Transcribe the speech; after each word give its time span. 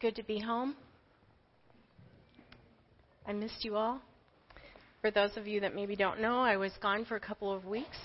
good 0.00 0.14
to 0.14 0.22
be 0.22 0.38
home. 0.38 0.76
I 3.26 3.32
missed 3.32 3.64
you 3.64 3.74
all. 3.74 4.00
For 5.00 5.10
those 5.10 5.36
of 5.36 5.48
you 5.48 5.60
that 5.60 5.74
maybe 5.74 5.96
don't 5.96 6.20
know, 6.20 6.38
I 6.38 6.56
was 6.56 6.70
gone 6.80 7.04
for 7.04 7.16
a 7.16 7.20
couple 7.20 7.52
of 7.52 7.64
weeks 7.64 7.96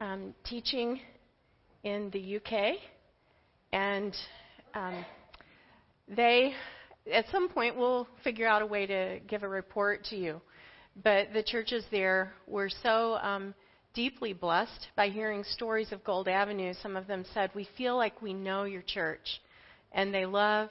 um, 0.00 0.34
teaching 0.44 1.00
in 1.84 2.10
the 2.10 2.36
UK, 2.36 2.78
and 3.72 4.12
um, 4.74 5.04
they, 6.08 6.52
at 7.12 7.26
some 7.30 7.48
point, 7.48 7.76
will 7.76 8.08
figure 8.24 8.48
out 8.48 8.62
a 8.62 8.66
way 8.66 8.84
to 8.84 9.20
give 9.28 9.44
a 9.44 9.48
report 9.48 10.02
to 10.06 10.16
you. 10.16 10.40
But 11.04 11.28
the 11.32 11.44
churches 11.44 11.84
there 11.92 12.32
were 12.48 12.70
so 12.82 13.14
um, 13.16 13.54
deeply 13.94 14.32
blessed 14.32 14.88
by 14.96 15.10
hearing 15.10 15.44
stories 15.44 15.92
of 15.92 16.02
Gold 16.02 16.26
Avenue. 16.26 16.74
Some 16.82 16.96
of 16.96 17.06
them 17.06 17.24
said, 17.32 17.50
We 17.54 17.68
feel 17.76 17.96
like 17.96 18.20
we 18.20 18.34
know 18.34 18.64
your 18.64 18.82
church. 18.82 19.40
And 19.92 20.12
they 20.12 20.26
love 20.26 20.70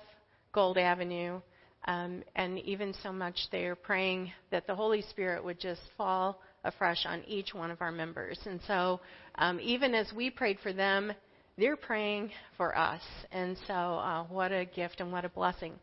Gold 0.54 0.78
Avenue. 0.78 1.42
Um, 1.86 2.24
and 2.36 2.60
even 2.60 2.94
so 3.04 3.12
much, 3.12 3.36
they 3.52 3.66
are 3.66 3.76
praying 3.76 4.32
that 4.52 4.66
the 4.68 4.76
Holy 4.76 5.02
Spirit 5.02 5.44
would 5.44 5.60
just 5.60 5.82
fall 5.98 6.40
afresh 6.64 7.06
on 7.06 7.24
each 7.28 7.54
one 7.54 7.72
of 7.72 7.82
our 7.82 7.92
members. 7.92 8.40
And 8.46 8.62
so, 8.66 9.02
um, 9.36 9.60
even 9.60 9.94
as 9.94 10.14
we 10.16 10.30
prayed 10.30 10.60
for 10.64 10.72
them, 10.72 11.12
they're 11.58 11.76
praying 11.76 12.32
for 12.56 12.78
us. 12.78 13.02
And 13.32 13.58
so, 13.68 13.74
uh, 13.74 14.24
what 14.30 14.54
a 14.54 14.64
gift 14.64 15.02
and 15.02 15.12
what 15.12 15.26
a 15.26 15.30
blessing. 15.30 15.74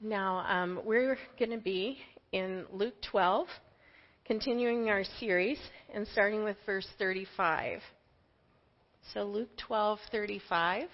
Now, 0.00 0.38
um, 0.48 0.80
we're 0.84 1.16
going 1.38 1.52
to 1.52 1.58
be 1.58 1.98
in 2.32 2.66
Luke 2.72 3.00
12 3.10 3.46
continuing 4.26 4.90
our 4.90 5.04
series 5.20 5.58
and 5.94 6.06
starting 6.08 6.42
with 6.42 6.56
verse 6.66 6.86
35. 6.98 7.80
So 9.14 9.22
Luke 9.22 9.56
12:35 9.68 10.88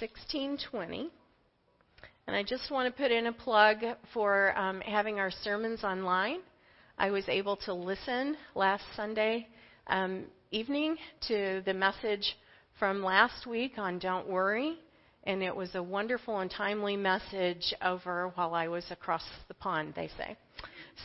16:20 0.00 1.10
and 2.26 2.34
I 2.34 2.42
just 2.42 2.70
want 2.70 2.92
to 2.92 3.02
put 3.02 3.12
in 3.12 3.28
a 3.28 3.32
plug 3.32 3.78
for 4.12 4.56
um, 4.58 4.80
having 4.80 5.20
our 5.20 5.30
sermons 5.30 5.84
online. 5.84 6.40
I 6.98 7.10
was 7.10 7.28
able 7.28 7.56
to 7.58 7.72
listen 7.72 8.36
last 8.56 8.82
Sunday 8.96 9.46
um, 9.86 10.24
evening 10.50 10.96
to 11.28 11.62
the 11.64 11.74
message 11.74 12.36
from 12.80 13.02
last 13.02 13.46
week 13.46 13.74
on 13.78 14.00
Don't 14.00 14.28
Worry, 14.28 14.76
and 15.24 15.40
it 15.40 15.54
was 15.54 15.76
a 15.76 15.82
wonderful 15.82 16.40
and 16.40 16.50
timely 16.50 16.96
message 16.96 17.72
over 17.80 18.32
while 18.34 18.54
I 18.54 18.66
was 18.66 18.84
across 18.90 19.22
the 19.46 19.54
pond, 19.54 19.92
they 19.94 20.08
say. 20.18 20.36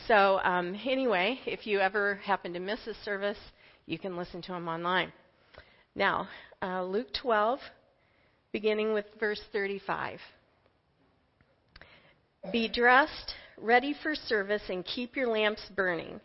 So, 0.08 0.40
um, 0.42 0.76
anyway, 0.84 1.38
if 1.46 1.66
you 1.66 1.78
ever 1.78 2.16
happen 2.16 2.52
to 2.54 2.58
miss 2.58 2.84
a 2.88 2.94
service, 3.04 3.38
you 3.86 3.98
can 3.98 4.16
listen 4.16 4.42
to 4.42 4.52
them 4.52 4.66
online. 4.66 5.12
Now, 5.94 6.28
uh, 6.62 6.82
Luke 6.82 7.12
12, 7.20 7.60
beginning 8.52 8.92
with 8.92 9.06
verse 9.18 9.40
35. 9.52 10.20
Be 12.52 12.68
dressed, 12.68 13.34
ready 13.56 13.94
for 14.02 14.14
service, 14.14 14.62
and 14.68 14.84
keep 14.84 15.16
your 15.16 15.28
lamps 15.28 15.62
burning, 15.74 16.20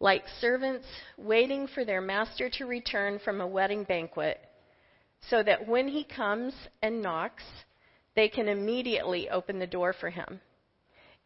like 0.00 0.22
servants 0.40 0.86
waiting 1.16 1.66
for 1.66 1.84
their 1.84 2.00
master 2.00 2.48
to 2.50 2.66
return 2.66 3.18
from 3.18 3.40
a 3.40 3.46
wedding 3.46 3.84
banquet, 3.84 4.40
so 5.28 5.42
that 5.42 5.68
when 5.68 5.88
he 5.88 6.04
comes 6.04 6.54
and 6.82 7.02
knocks, 7.02 7.42
they 8.14 8.28
can 8.28 8.48
immediately 8.48 9.28
open 9.28 9.58
the 9.58 9.66
door 9.66 9.92
for 9.92 10.10
him. 10.10 10.40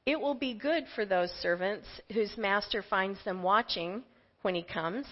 It 0.04 0.18
will 0.18 0.34
be 0.34 0.54
good 0.54 0.84
for 0.94 1.04
those 1.04 1.30
servants 1.40 1.86
whose 2.12 2.36
master 2.36 2.82
finds 2.82 3.22
them 3.24 3.42
watching 3.42 4.02
when 4.40 4.54
he 4.54 4.62
comes. 4.62 5.06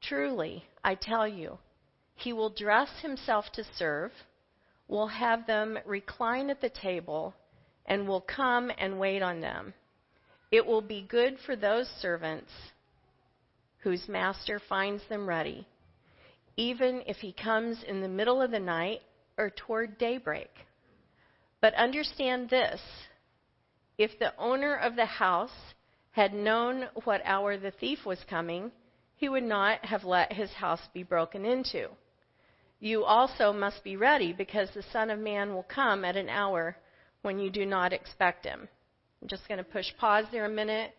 Truly, 0.00 0.64
I 0.82 0.94
tell 0.94 1.28
you, 1.28 1.58
he 2.14 2.32
will 2.32 2.50
dress 2.50 2.88
himself 3.02 3.46
to 3.52 3.64
serve, 3.76 4.12
will 4.90 5.06
have 5.06 5.46
them 5.46 5.78
recline 5.86 6.50
at 6.50 6.60
the 6.60 6.70
table, 6.70 7.34
and 7.86 8.06
will 8.06 8.20
come 8.20 8.70
and 8.78 8.98
wait 8.98 9.22
on 9.22 9.40
them. 9.40 9.72
It 10.50 10.66
will 10.66 10.82
be 10.82 11.06
good 11.08 11.38
for 11.46 11.54
those 11.54 11.88
servants 12.00 12.50
whose 13.78 14.08
master 14.08 14.60
finds 14.68 15.02
them 15.08 15.28
ready, 15.28 15.66
even 16.56 17.02
if 17.06 17.18
he 17.18 17.32
comes 17.32 17.82
in 17.84 18.00
the 18.00 18.08
middle 18.08 18.42
of 18.42 18.50
the 18.50 18.60
night 18.60 19.00
or 19.38 19.50
toward 19.50 19.96
daybreak. 19.96 20.50
But 21.60 21.74
understand 21.74 22.50
this 22.50 22.80
if 23.96 24.18
the 24.18 24.34
owner 24.38 24.76
of 24.76 24.96
the 24.96 25.06
house 25.06 25.74
had 26.12 26.34
known 26.34 26.88
what 27.04 27.20
hour 27.24 27.56
the 27.56 27.70
thief 27.70 28.04
was 28.04 28.18
coming, 28.28 28.72
he 29.16 29.28
would 29.28 29.44
not 29.44 29.84
have 29.84 30.04
let 30.04 30.32
his 30.32 30.50
house 30.50 30.80
be 30.92 31.02
broken 31.02 31.44
into. 31.44 31.88
You 32.80 33.04
also 33.04 33.52
must 33.52 33.84
be 33.84 33.96
ready, 33.96 34.32
because 34.32 34.70
the 34.74 34.84
Son 34.92 35.10
of 35.10 35.18
Man 35.18 35.52
will 35.52 35.64
come 35.64 36.04
at 36.04 36.16
an 36.16 36.28
hour 36.28 36.76
when 37.22 37.38
you 37.38 37.50
do 37.50 37.66
not 37.66 37.92
expect 37.92 38.44
him. 38.44 38.68
I'm 39.20 39.28
just 39.28 39.46
going 39.46 39.58
to 39.58 39.64
push 39.64 39.86
pause 39.98 40.24
there 40.32 40.46
a 40.46 40.50
minute. 40.50 40.92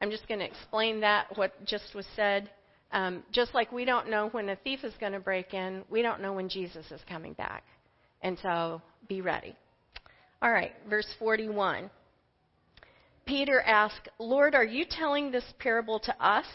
I'm 0.00 0.10
just 0.10 0.28
going 0.28 0.40
to 0.40 0.46
explain 0.46 1.00
that, 1.00 1.36
what 1.36 1.64
just 1.64 1.94
was 1.94 2.06
said. 2.14 2.50
Um, 2.92 3.24
just 3.32 3.54
like 3.54 3.72
we 3.72 3.84
don't 3.84 4.08
know 4.08 4.28
when 4.28 4.48
a 4.48 4.56
thief 4.56 4.84
is 4.84 4.94
going 5.00 5.12
to 5.12 5.20
break 5.20 5.52
in, 5.54 5.82
we 5.90 6.02
don't 6.02 6.20
know 6.20 6.32
when 6.32 6.48
Jesus 6.48 6.90
is 6.92 7.00
coming 7.08 7.32
back. 7.32 7.64
And 8.22 8.38
so 8.40 8.80
be 9.08 9.20
ready. 9.20 9.56
All 10.40 10.52
right, 10.52 10.72
verse 10.88 11.08
41. 11.18 11.90
Peter 13.26 13.60
asked, 13.62 14.08
Lord, 14.18 14.54
are 14.54 14.64
you 14.64 14.84
telling 14.88 15.30
this 15.30 15.44
parable 15.58 15.98
to 16.00 16.24
us 16.24 16.46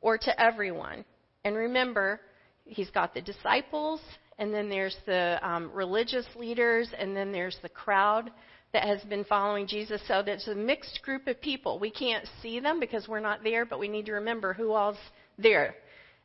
or 0.00 0.18
to 0.18 0.40
everyone? 0.40 1.04
And 1.44 1.54
remember, 1.54 2.20
he's 2.70 2.90
got 2.90 3.14
the 3.14 3.20
disciples, 3.20 4.00
and 4.38 4.52
then 4.54 4.68
there's 4.68 4.96
the 5.06 5.38
um, 5.42 5.70
religious 5.72 6.26
leaders, 6.36 6.88
and 6.98 7.16
then 7.16 7.32
there's 7.32 7.58
the 7.62 7.68
crowd 7.68 8.30
that 8.72 8.84
has 8.84 9.02
been 9.02 9.24
following 9.24 9.66
Jesus. 9.66 10.00
So 10.06 10.22
it's 10.26 10.48
a 10.48 10.54
mixed 10.54 11.00
group 11.02 11.26
of 11.26 11.40
people. 11.40 11.78
We 11.78 11.90
can't 11.90 12.26
see 12.40 12.60
them 12.60 12.80
because 12.80 13.08
we're 13.08 13.20
not 13.20 13.42
there, 13.42 13.66
but 13.66 13.78
we 13.78 13.88
need 13.88 14.06
to 14.06 14.12
remember 14.12 14.52
who 14.52 14.72
all's 14.72 14.96
there. 15.38 15.74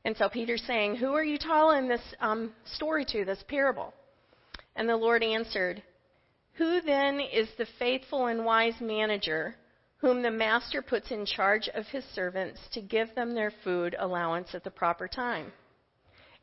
And 0.05 0.15
so 0.15 0.29
Peter's 0.29 0.63
saying, 0.67 0.97
Who 0.97 1.13
are 1.13 1.23
you 1.23 1.37
telling 1.37 1.87
this 1.87 2.01
um, 2.21 2.53
story 2.65 3.05
to, 3.09 3.25
this 3.25 3.43
parable? 3.47 3.93
And 4.75 4.87
the 4.87 4.95
Lord 4.95 5.23
answered, 5.23 5.81
Who 6.53 6.81
then 6.81 7.19
is 7.19 7.49
the 7.57 7.67
faithful 7.79 8.27
and 8.27 8.45
wise 8.45 8.75
manager? 8.79 9.55
whom 10.05 10.21
the 10.21 10.29
master 10.29 10.83
puts 10.83 11.09
in 11.09 11.25
charge 11.25 11.67
of 11.69 11.83
his 11.87 12.03
servants 12.13 12.59
to 12.71 12.79
give 12.79 13.15
them 13.15 13.33
their 13.33 13.51
food 13.63 13.95
allowance 13.97 14.49
at 14.53 14.63
the 14.63 14.69
proper 14.69 15.07
time. 15.07 15.51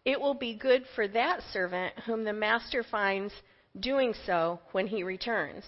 It 0.04 0.20
will 0.20 0.34
be 0.34 0.54
good 0.54 0.84
for 0.94 1.06
that 1.08 1.42
servant 1.52 1.94
whom 2.00 2.24
the 2.24 2.32
master 2.32 2.82
finds 2.82 3.32
doing 3.78 4.14
so 4.26 4.60
when 4.72 4.86
he 4.86 5.02
returns. 5.02 5.64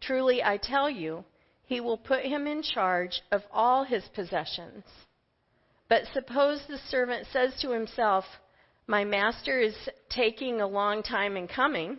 Truly, 0.00 0.42
I 0.42 0.56
tell 0.56 0.88
you, 0.88 1.24
he 1.64 1.80
will 1.80 1.98
put 1.98 2.24
him 2.24 2.46
in 2.46 2.62
charge 2.62 3.22
of 3.30 3.42
all 3.52 3.84
his 3.84 4.04
possessions. 4.14 4.84
But 5.88 6.06
suppose 6.12 6.64
the 6.66 6.78
servant 6.78 7.26
says 7.32 7.54
to 7.60 7.70
himself, 7.70 8.24
My 8.86 9.04
master 9.04 9.60
is 9.60 9.76
taking 10.08 10.60
a 10.60 10.66
long 10.66 11.02
time 11.02 11.36
in 11.36 11.46
coming, 11.46 11.98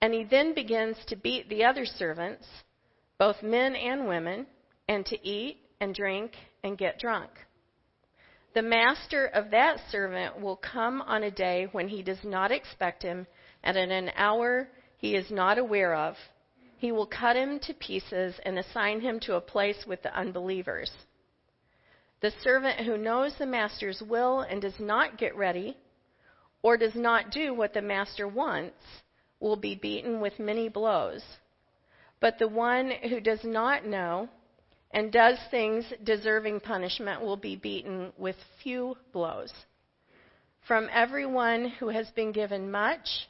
and 0.00 0.12
he 0.12 0.24
then 0.24 0.54
begins 0.54 0.96
to 1.06 1.16
beat 1.16 1.48
the 1.48 1.64
other 1.64 1.86
servants 1.86 2.46
both 3.22 3.40
men 3.40 3.76
and 3.76 4.08
women, 4.08 4.44
and 4.88 5.06
to 5.06 5.16
eat 5.24 5.58
and 5.80 5.94
drink 5.94 6.32
and 6.64 6.76
get 6.76 6.98
drunk. 6.98 7.30
The 8.54 8.62
master 8.62 9.26
of 9.26 9.50
that 9.50 9.80
servant 9.90 10.40
will 10.40 10.56
come 10.56 11.00
on 11.02 11.22
a 11.22 11.30
day 11.30 11.68
when 11.72 11.88
he 11.88 12.02
does 12.02 12.22
not 12.22 12.52
expect 12.52 13.02
him, 13.02 13.26
and 13.62 13.78
at 13.78 13.90
an 13.90 14.12
hour 14.14 14.68
he 14.98 15.14
is 15.14 15.30
not 15.30 15.56
aware 15.56 15.94
of. 15.94 16.16
He 16.76 16.92
will 16.92 17.06
cut 17.06 17.36
him 17.36 17.60
to 17.60 17.72
pieces 17.72 18.38
and 18.44 18.58
assign 18.58 19.00
him 19.00 19.20
to 19.20 19.36
a 19.36 19.40
place 19.40 19.86
with 19.86 20.02
the 20.02 20.14
unbelievers. 20.14 20.90
The 22.20 22.32
servant 22.42 22.80
who 22.80 22.98
knows 22.98 23.34
the 23.36 23.46
master's 23.46 24.02
will 24.02 24.40
and 24.40 24.60
does 24.60 24.78
not 24.78 25.16
get 25.16 25.34
ready, 25.34 25.76
or 26.62 26.76
does 26.76 26.94
not 26.94 27.30
do 27.30 27.54
what 27.54 27.72
the 27.72 27.82
master 27.82 28.28
wants, 28.28 28.84
will 29.40 29.56
be 29.56 29.74
beaten 29.74 30.20
with 30.20 30.38
many 30.38 30.68
blows. 30.68 31.24
But 32.20 32.38
the 32.38 32.48
one 32.48 32.90
who 32.90 33.20
does 33.20 33.42
not 33.44 33.86
know 33.86 34.28
and 34.92 35.10
does 35.10 35.38
things 35.50 35.84
deserving 36.04 36.60
punishment 36.60 37.22
will 37.22 37.36
be 37.36 37.56
beaten 37.56 38.12
with 38.18 38.36
few 38.62 38.96
blows. 39.12 39.52
From 40.68 40.88
everyone 40.92 41.70
who 41.80 41.88
has 41.88 42.08
been 42.10 42.32
given 42.32 42.70
much, 42.70 43.28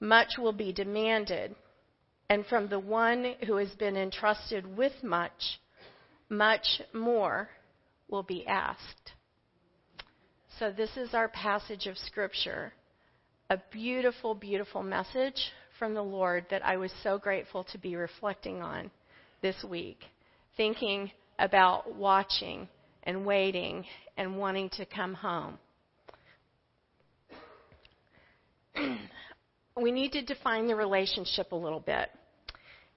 much 0.00 0.38
will 0.38 0.52
be 0.52 0.72
demanded. 0.72 1.54
And 2.30 2.46
from 2.46 2.68
the 2.68 2.78
one 2.78 3.34
who 3.46 3.56
has 3.56 3.70
been 3.70 3.96
entrusted 3.96 4.76
with 4.76 4.92
much, 5.02 5.60
much 6.30 6.80
more 6.94 7.48
will 8.08 8.22
be 8.22 8.46
asked. 8.46 9.12
So, 10.58 10.70
this 10.70 10.96
is 10.96 11.14
our 11.14 11.28
passage 11.28 11.86
of 11.86 11.98
Scripture. 11.98 12.72
A 13.50 13.58
beautiful, 13.72 14.34
beautiful 14.34 14.82
message 14.82 15.50
from 15.78 15.92
the 15.92 16.02
Lord 16.02 16.46
that 16.50 16.64
I 16.64 16.76
was 16.76 16.92
so 17.02 17.18
grateful 17.18 17.64
to 17.64 17.78
be 17.78 17.96
reflecting 17.96 18.62
on 18.62 18.90
this 19.42 19.62
week, 19.68 19.98
thinking 20.56 21.10
about 21.38 21.94
watching 21.94 22.68
and 23.04 23.26
waiting 23.26 23.84
and 24.16 24.36
wanting 24.36 24.70
to 24.70 24.86
come 24.86 25.14
home. 25.14 25.58
we 29.80 29.92
need 29.92 30.12
to 30.12 30.22
define 30.22 30.66
the 30.66 30.76
relationship 30.76 31.52
a 31.52 31.56
little 31.56 31.80
bit. 31.80 32.10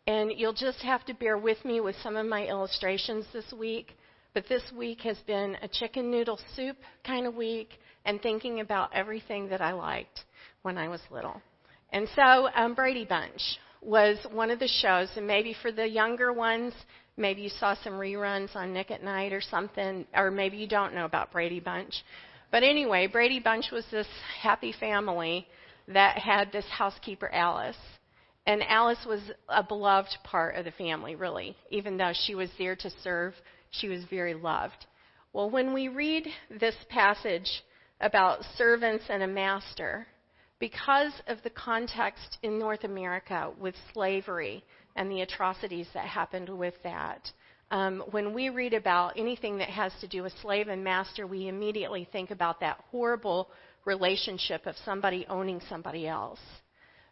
And 0.06 0.31
you'll 0.36 0.54
just 0.54 0.80
have 0.80 1.06
to 1.06 1.13
bear 1.13 1.38
with 1.38 1.63
me 1.65 1.81
with 1.81 1.95
some 2.01 2.15
of 2.15 2.25
my 2.25 2.45
illustrations 2.45 3.25
this 3.33 3.51
week. 3.57 3.98
But 4.33 4.45
this 4.48 4.63
week 4.75 5.01
has 5.01 5.18
been 5.25 5.57
a 5.62 5.68
chicken 5.68 6.10
noodle 6.12 6.39
soup 6.56 6.77
kind 7.06 7.25
of 7.25 7.36
week 7.36 7.80
and 8.06 8.21
thinking 8.21 8.62
about 8.62 8.94
everything 8.94 9.50
that 9.50 9.62
I 9.62 9.74
liked 9.74 10.21
when 10.62 10.77
I 10.77 10.88
was 10.88 11.01
little. 11.12 11.42
And 11.92 12.07
so, 12.15 12.50
um, 12.53 12.74
Brady 12.74 13.06
Bunch 13.06 13.42
was 13.81 14.18
one 14.31 14.51
of 14.51 14.59
the 14.59 14.68
shows, 14.68 15.09
and 15.15 15.27
maybe 15.27 15.56
for 15.62 15.71
the 15.71 15.88
younger 15.88 16.33
ones, 16.33 16.74
maybe 17.15 17.41
you 17.41 17.50
saw 17.50 17.75
some 17.83 17.94
reruns 17.94 18.56
on 18.56 18.74
Nick 18.74 18.91
at 18.91 19.03
Nite 19.03 19.33
or 19.33 19.41
something, 19.41 20.06
or 20.15 20.31
maybe 20.31 20.57
you 20.57 20.68
don't 20.68 20.94
know 20.94 21.06
about 21.06 21.31
Brady 21.31 21.59
Bunch. 21.59 22.03
But 22.51 22.63
anyway, 22.63 23.07
Brady 23.07 23.39
Bunch 23.39 23.71
was 23.71 23.85
this 23.91 24.07
happy 24.41 24.74
family 24.79 25.47
that 25.88 26.18
had 26.18 26.51
this 26.51 26.65
housekeeper, 26.69 27.29
Alice. 27.33 27.77
And 28.45 28.63
Alice 28.63 29.06
was 29.06 29.19
a 29.50 29.62
beloved 29.62 30.18
part 30.24 30.56
of 30.56 30.65
the 30.65 30.71
family, 30.71 31.15
really. 31.15 31.56
Even 31.69 31.97
though 31.97 32.13
she 32.13 32.33
was 32.33 32.50
there 32.57 32.75
to 32.77 32.89
serve, 33.03 33.33
she 33.71 33.89
was 33.89 34.06
very 34.09 34.33
loved. 34.33 34.85
Well, 35.33 35.50
when 35.50 35.74
we 35.74 35.89
read 35.89 36.27
this 36.50 36.75
passage 36.89 37.63
about 38.00 38.45
servants 38.56 39.06
and 39.09 39.24
a 39.24 39.27
master, 39.27 40.07
because 40.59 41.13
of 41.27 41.38
the 41.44 41.50
context 41.50 42.38
in 42.42 42.57
North 42.57 42.83
America 42.83 43.51
with 43.59 43.75
slavery 43.94 44.63
and 44.95 45.12
the 45.12 45.21
atrocities 45.21 45.88
that 45.94 46.06
happened 46.06 46.50
with 46.50 46.74
that, 46.83 47.31
um, 47.69 48.04
when 48.12 48.33
we 48.33 48.50
read 48.50 48.74
about 48.74 49.18
anything 49.18 49.57
that 49.57 49.69
has 49.69 49.92
to 50.01 50.07
do 50.07 50.24
with 50.24 50.33
slave 50.42 50.68
and 50.68 50.83
master, 50.83 51.27
we 51.27 51.48
immediately 51.48 52.07
think 52.12 52.31
about 52.31 52.59
that 52.62 52.83
horrible 52.92 53.50
relationship 53.86 54.65
of 54.65 54.75
somebody 54.86 55.25
owning 55.30 55.62
somebody 55.69 56.07
else. 56.07 56.39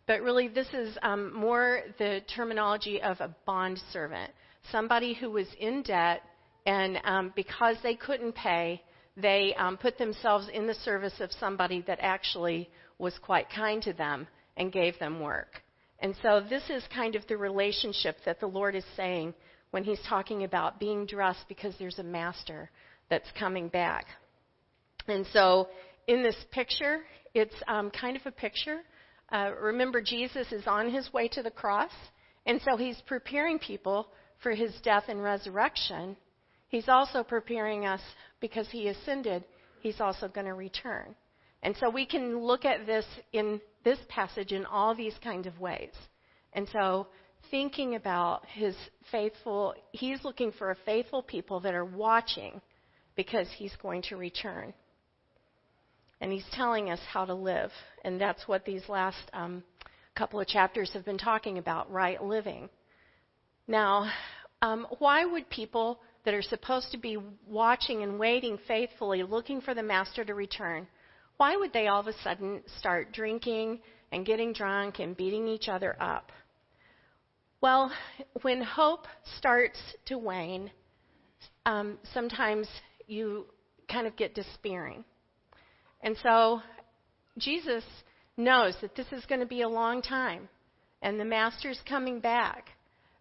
But 0.07 0.21
really, 0.21 0.47
this 0.47 0.67
is 0.73 0.97
um, 1.01 1.33
more 1.33 1.81
the 1.97 2.21
terminology 2.33 3.01
of 3.01 3.19
a 3.19 3.35
bond 3.45 3.81
servant, 3.91 4.31
somebody 4.71 5.13
who 5.13 5.31
was 5.31 5.47
in 5.59 5.81
debt, 5.81 6.21
and 6.65 6.99
um, 7.03 7.33
because 7.35 7.77
they 7.83 7.95
couldn't 7.95 8.33
pay, 8.33 8.81
they 9.17 9.53
um, 9.55 9.77
put 9.77 9.97
themselves 9.97 10.47
in 10.53 10.67
the 10.67 10.73
service 10.73 11.19
of 11.19 11.31
somebody 11.33 11.83
that 11.87 11.99
actually 12.01 12.69
was 12.97 13.17
quite 13.19 13.49
kind 13.49 13.81
to 13.83 13.93
them 13.93 14.27
and 14.57 14.71
gave 14.71 14.97
them 14.99 15.19
work. 15.19 15.61
And 15.99 16.15
so, 16.21 16.41
this 16.41 16.69
is 16.69 16.83
kind 16.93 17.15
of 17.15 17.25
the 17.27 17.37
relationship 17.37 18.17
that 18.25 18.39
the 18.39 18.47
Lord 18.47 18.75
is 18.75 18.85
saying 18.95 19.33
when 19.71 19.83
he's 19.83 20.01
talking 20.07 20.43
about 20.43 20.79
being 20.79 21.05
dressed 21.05 21.45
because 21.47 21.73
there's 21.79 21.99
a 21.99 22.03
master 22.03 22.69
that's 23.09 23.29
coming 23.37 23.69
back. 23.69 24.05
And 25.07 25.25
so, 25.31 25.69
in 26.07 26.23
this 26.23 26.35
picture, 26.51 27.01
it's 27.33 27.55
um, 27.67 27.91
kind 27.91 28.17
of 28.17 28.25
a 28.25 28.31
picture. 28.31 28.81
Uh, 29.31 29.51
remember, 29.59 30.01
Jesus 30.01 30.51
is 30.51 30.67
on 30.67 30.89
his 30.89 31.11
way 31.11 31.27
to 31.29 31.41
the 31.41 31.51
cross, 31.51 31.91
and 32.45 32.61
so 32.63 32.77
he's 32.77 33.01
preparing 33.07 33.57
people 33.59 34.07
for 34.41 34.51
his 34.51 34.73
death 34.83 35.05
and 35.07 35.21
resurrection. 35.21 36.15
He's 36.67 36.89
also 36.89 37.23
preparing 37.23 37.85
us 37.85 38.01
because 38.39 38.67
he 38.69 38.87
ascended, 38.87 39.43
he's 39.81 39.99
also 39.99 40.27
going 40.27 40.47
to 40.47 40.53
return. 40.53 41.15
And 41.65 41.75
so 41.77 41.89
we 41.89 42.05
can 42.05 42.37
look 42.37 42.63
at 42.63 42.85
this 42.85 43.05
in 43.33 43.59
this 43.83 43.97
passage 44.07 44.51
in 44.51 44.67
all 44.67 44.93
these 44.93 45.15
kinds 45.23 45.47
of 45.47 45.59
ways. 45.59 45.93
And 46.53 46.67
so 46.71 47.07
thinking 47.49 47.95
about 47.95 48.45
his 48.45 48.75
faithful, 49.11 49.73
he's 49.91 50.23
looking 50.23 50.51
for 50.51 50.69
a 50.69 50.77
faithful 50.85 51.23
people 51.23 51.59
that 51.61 51.73
are 51.73 51.83
watching 51.83 52.61
because 53.15 53.47
he's 53.57 53.75
going 53.81 54.03
to 54.03 54.15
return. 54.15 54.75
And 56.21 56.31
he's 56.31 56.45
telling 56.53 56.91
us 56.91 56.99
how 57.11 57.25
to 57.25 57.33
live. 57.33 57.71
And 58.03 58.21
that's 58.21 58.47
what 58.47 58.63
these 58.63 58.87
last 58.87 59.23
um, 59.33 59.63
couple 60.15 60.39
of 60.39 60.45
chapters 60.45 60.91
have 60.93 61.03
been 61.03 61.17
talking 61.17 61.57
about 61.57 61.91
right 61.91 62.23
living. 62.23 62.69
Now, 63.67 64.11
um, 64.61 64.85
why 64.99 65.25
would 65.25 65.49
people 65.49 65.99
that 66.25 66.35
are 66.35 66.43
supposed 66.43 66.91
to 66.91 66.99
be 66.99 67.17
watching 67.47 68.03
and 68.03 68.19
waiting 68.19 68.59
faithfully, 68.67 69.23
looking 69.23 69.61
for 69.61 69.73
the 69.73 69.81
master 69.81 70.23
to 70.23 70.35
return, 70.35 70.87
why 71.37 71.55
would 71.57 71.73
they 71.73 71.87
all 71.87 71.99
of 71.99 72.07
a 72.07 72.13
sudden 72.23 72.61
start 72.79 73.11
drinking 73.11 73.79
and 74.11 74.25
getting 74.25 74.53
drunk 74.53 74.99
and 74.99 75.17
beating 75.17 75.47
each 75.47 75.67
other 75.67 75.95
up? 76.01 76.31
Well, 77.61 77.91
when 78.41 78.61
hope 78.61 79.07
starts 79.37 79.79
to 80.05 80.17
wane, 80.17 80.71
um, 81.65 81.97
sometimes 82.13 82.67
you 83.07 83.47
kind 83.91 84.07
of 84.07 84.15
get 84.15 84.35
despairing. 84.35 85.03
And 86.01 86.15
so 86.21 86.61
Jesus 87.37 87.83
knows 88.37 88.75
that 88.81 88.95
this 88.95 89.07
is 89.11 89.25
going 89.25 89.41
to 89.41 89.47
be 89.47 89.61
a 89.61 89.69
long 89.69 90.01
time 90.01 90.47
and 91.01 91.19
the 91.19 91.25
master's 91.25 91.79
coming 91.87 92.19
back. 92.19 92.69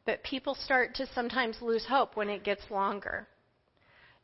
But 0.06 0.22
people 0.22 0.54
start 0.54 0.94
to 0.96 1.06
sometimes 1.14 1.56
lose 1.62 1.86
hope 1.88 2.16
when 2.16 2.28
it 2.28 2.44
gets 2.44 2.62
longer. 2.70 3.26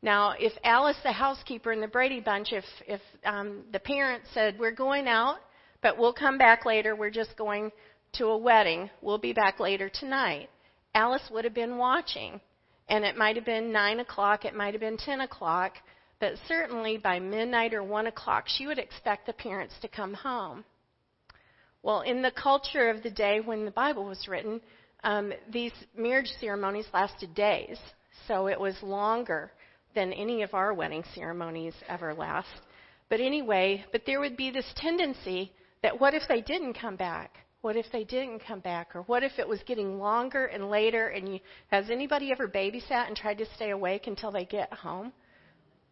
Now, 0.03 0.35
if 0.39 0.53
Alice, 0.65 0.97
the 1.03 1.13
housekeeper 1.13 1.73
in 1.73 1.81
the 1.81 1.87
Brady 1.87 2.21
Bunch, 2.21 2.53
if, 2.53 2.65
if 2.87 3.01
um, 3.25 3.65
the 3.73 3.81
parents 3.81 4.29
said, 4.33 4.59
We're 4.59 4.71
going 4.71 5.09
out, 5.09 5.37
but 5.83 5.99
we'll 5.99 6.15
come 6.15 6.39
back 6.39 6.65
later, 6.65 6.97
we're 6.97 7.11
just 7.11 7.37
going 7.37 7.71
to 8.15 8.27
a 8.27 8.39
wedding. 8.39 8.91
We'll 9.03 9.19
be 9.19 9.33
back 9.33 9.61
later 9.61 9.91
tonight. 9.93 10.49
Alice 10.95 11.29
would 11.31 11.45
have 11.45 11.55
been 11.55 11.77
watching. 11.77 12.41
And 12.89 13.05
it 13.05 13.17
might 13.17 13.37
have 13.37 13.45
been 13.45 13.71
9 13.71 14.01
o'clock, 14.01 14.45
it 14.45 14.55
might 14.55 14.75
have 14.75 14.81
been 14.81 14.97
10 14.97 15.21
o'clock, 15.21 15.75
but 16.19 16.33
certainly 16.49 16.97
by 16.97 17.21
midnight 17.21 17.73
or 17.73 17.85
1 17.85 18.09
o'clock, 18.09 18.47
she 18.49 18.67
would 18.67 18.81
expect 18.81 19.27
the 19.27 19.33
parents 19.33 19.75
to 19.83 19.89
come 19.89 20.13
home. 20.13 20.65
Well, 21.85 22.01
in 22.01 22.21
the 22.21 22.33
culture 22.33 22.91
of 22.91 23.05
the 23.05 23.11
day 23.11 23.39
when 23.39 23.65
the 23.65 23.71
Bible 23.71 24.05
was 24.07 24.27
written, 24.27 24.61
um, 25.05 25.33
these 25.53 25.73
marriage 25.97 26.31
ceremonies 26.41 26.87
lasted 26.93 27.33
days, 27.35 27.79
so 28.27 28.49
it 28.49 28.59
was 28.59 28.75
longer 28.83 29.53
than 29.95 30.13
any 30.13 30.43
of 30.43 30.55
our 30.55 30.73
wedding 30.75 31.05
ceremonies 31.15 31.75
ever 31.89 32.15
last. 32.15 32.49
But 33.09 33.21
anyway, 33.21 33.85
but 33.93 34.03
there 34.07 34.21
would 34.21 34.37
be 34.37 34.51
this 34.51 34.73
tendency 34.77 35.53
that 35.83 36.01
what 36.01 36.15
if 36.15 36.23
they 36.29 36.41
didn't 36.41 36.75
come 36.75 36.97
back? 36.97 37.35
What 37.63 37.77
if 37.77 37.87
they 37.93 38.05
didn't 38.05 38.41
come 38.47 38.61
back? 38.61 38.95
Or 38.95 39.03
what 39.03 39.23
if 39.23 39.33
it 39.39 39.47
was 39.47 39.61
getting 39.67 39.99
longer 39.99 40.47
and 40.47 40.71
later? 40.71 41.09
And 41.09 41.35
you, 41.35 41.41
has 41.71 41.91
anybody 41.91 42.33
ever 42.33 42.49
babysat 42.49 43.09
and 43.09 43.17
tried 43.17 43.39
to 43.39 43.47
stay 43.55 43.71
awake 43.71 44.07
until 44.07 44.31
they 44.31 44.45
get 44.45 44.73
home? 44.73 45.13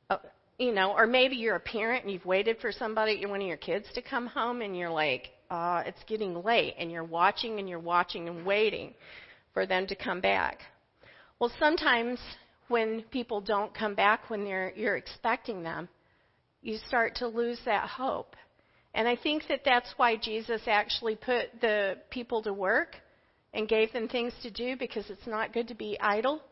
Uh, 0.08 0.18
you 0.58 0.72
know, 0.72 0.92
or 0.92 1.06
maybe 1.06 1.36
you're 1.36 1.56
a 1.56 1.60
parent 1.60 2.04
and 2.04 2.12
you've 2.12 2.24
waited 2.24 2.58
for 2.60 2.72
somebody, 2.72 3.24
one 3.26 3.42
of 3.42 3.46
your 3.46 3.56
kids, 3.58 3.86
to 3.94 4.02
come 4.02 4.26
home, 4.26 4.62
and 4.62 4.76
you're 4.76 4.90
like, 4.90 5.28
uh, 5.50 5.82
it's 5.86 6.02
getting 6.06 6.42
late, 6.42 6.74
and 6.78 6.90
you're 6.90 7.04
watching 7.04 7.58
and 7.58 7.68
you're 7.68 7.78
watching 7.78 8.28
and 8.28 8.44
waiting 8.44 8.94
for 9.54 9.66
them 9.66 9.86
to 9.86 9.94
come 9.94 10.20
back. 10.20 10.60
Well, 11.38 11.52
sometimes 11.58 12.18
when 12.68 13.02
people 13.10 13.40
don't 13.40 13.74
come 13.74 13.94
back 13.94 14.30
when 14.30 14.46
you're 14.46 14.96
expecting 14.96 15.62
them, 15.62 15.88
you 16.62 16.78
start 16.86 17.16
to 17.16 17.28
lose 17.28 17.58
that 17.64 17.88
hope. 17.88 18.34
And 18.94 19.06
I 19.06 19.16
think 19.16 19.44
that 19.48 19.60
that's 19.64 19.92
why 19.96 20.16
Jesus 20.16 20.62
actually 20.66 21.16
put 21.16 21.60
the 21.60 21.98
people 22.10 22.42
to 22.42 22.52
work 22.52 22.96
and 23.54 23.68
gave 23.68 23.92
them 23.92 24.08
things 24.08 24.32
to 24.42 24.50
do 24.50 24.76
because 24.76 25.08
it's 25.10 25.26
not 25.26 25.52
good 25.52 25.68
to 25.68 25.74
be 25.74 25.98
idle 26.00 26.42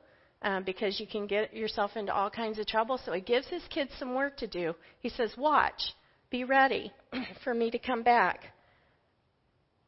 um, 0.43 0.65
because 0.65 1.01
you 1.01 1.07
can 1.07 1.27
get 1.27 1.55
yourself 1.55 1.97
into 1.97 2.15
all 2.15 2.31
kinds 2.31 2.59
of 2.59 2.67
trouble. 2.67 2.99
So 3.05 3.13
he 3.13 3.21
gives 3.21 3.49
his 3.49 3.63
kids 3.69 3.91
some 3.99 4.15
work 4.15 4.37
to 4.39 4.47
do. 4.47 4.75
He 5.01 5.09
says, 5.09 5.35
Watch, 5.37 5.95
be 6.31 6.45
ready 6.45 6.93
for 7.45 7.55
me 7.55 7.71
to 7.71 7.79
come 7.79 8.03
back. 8.03 8.41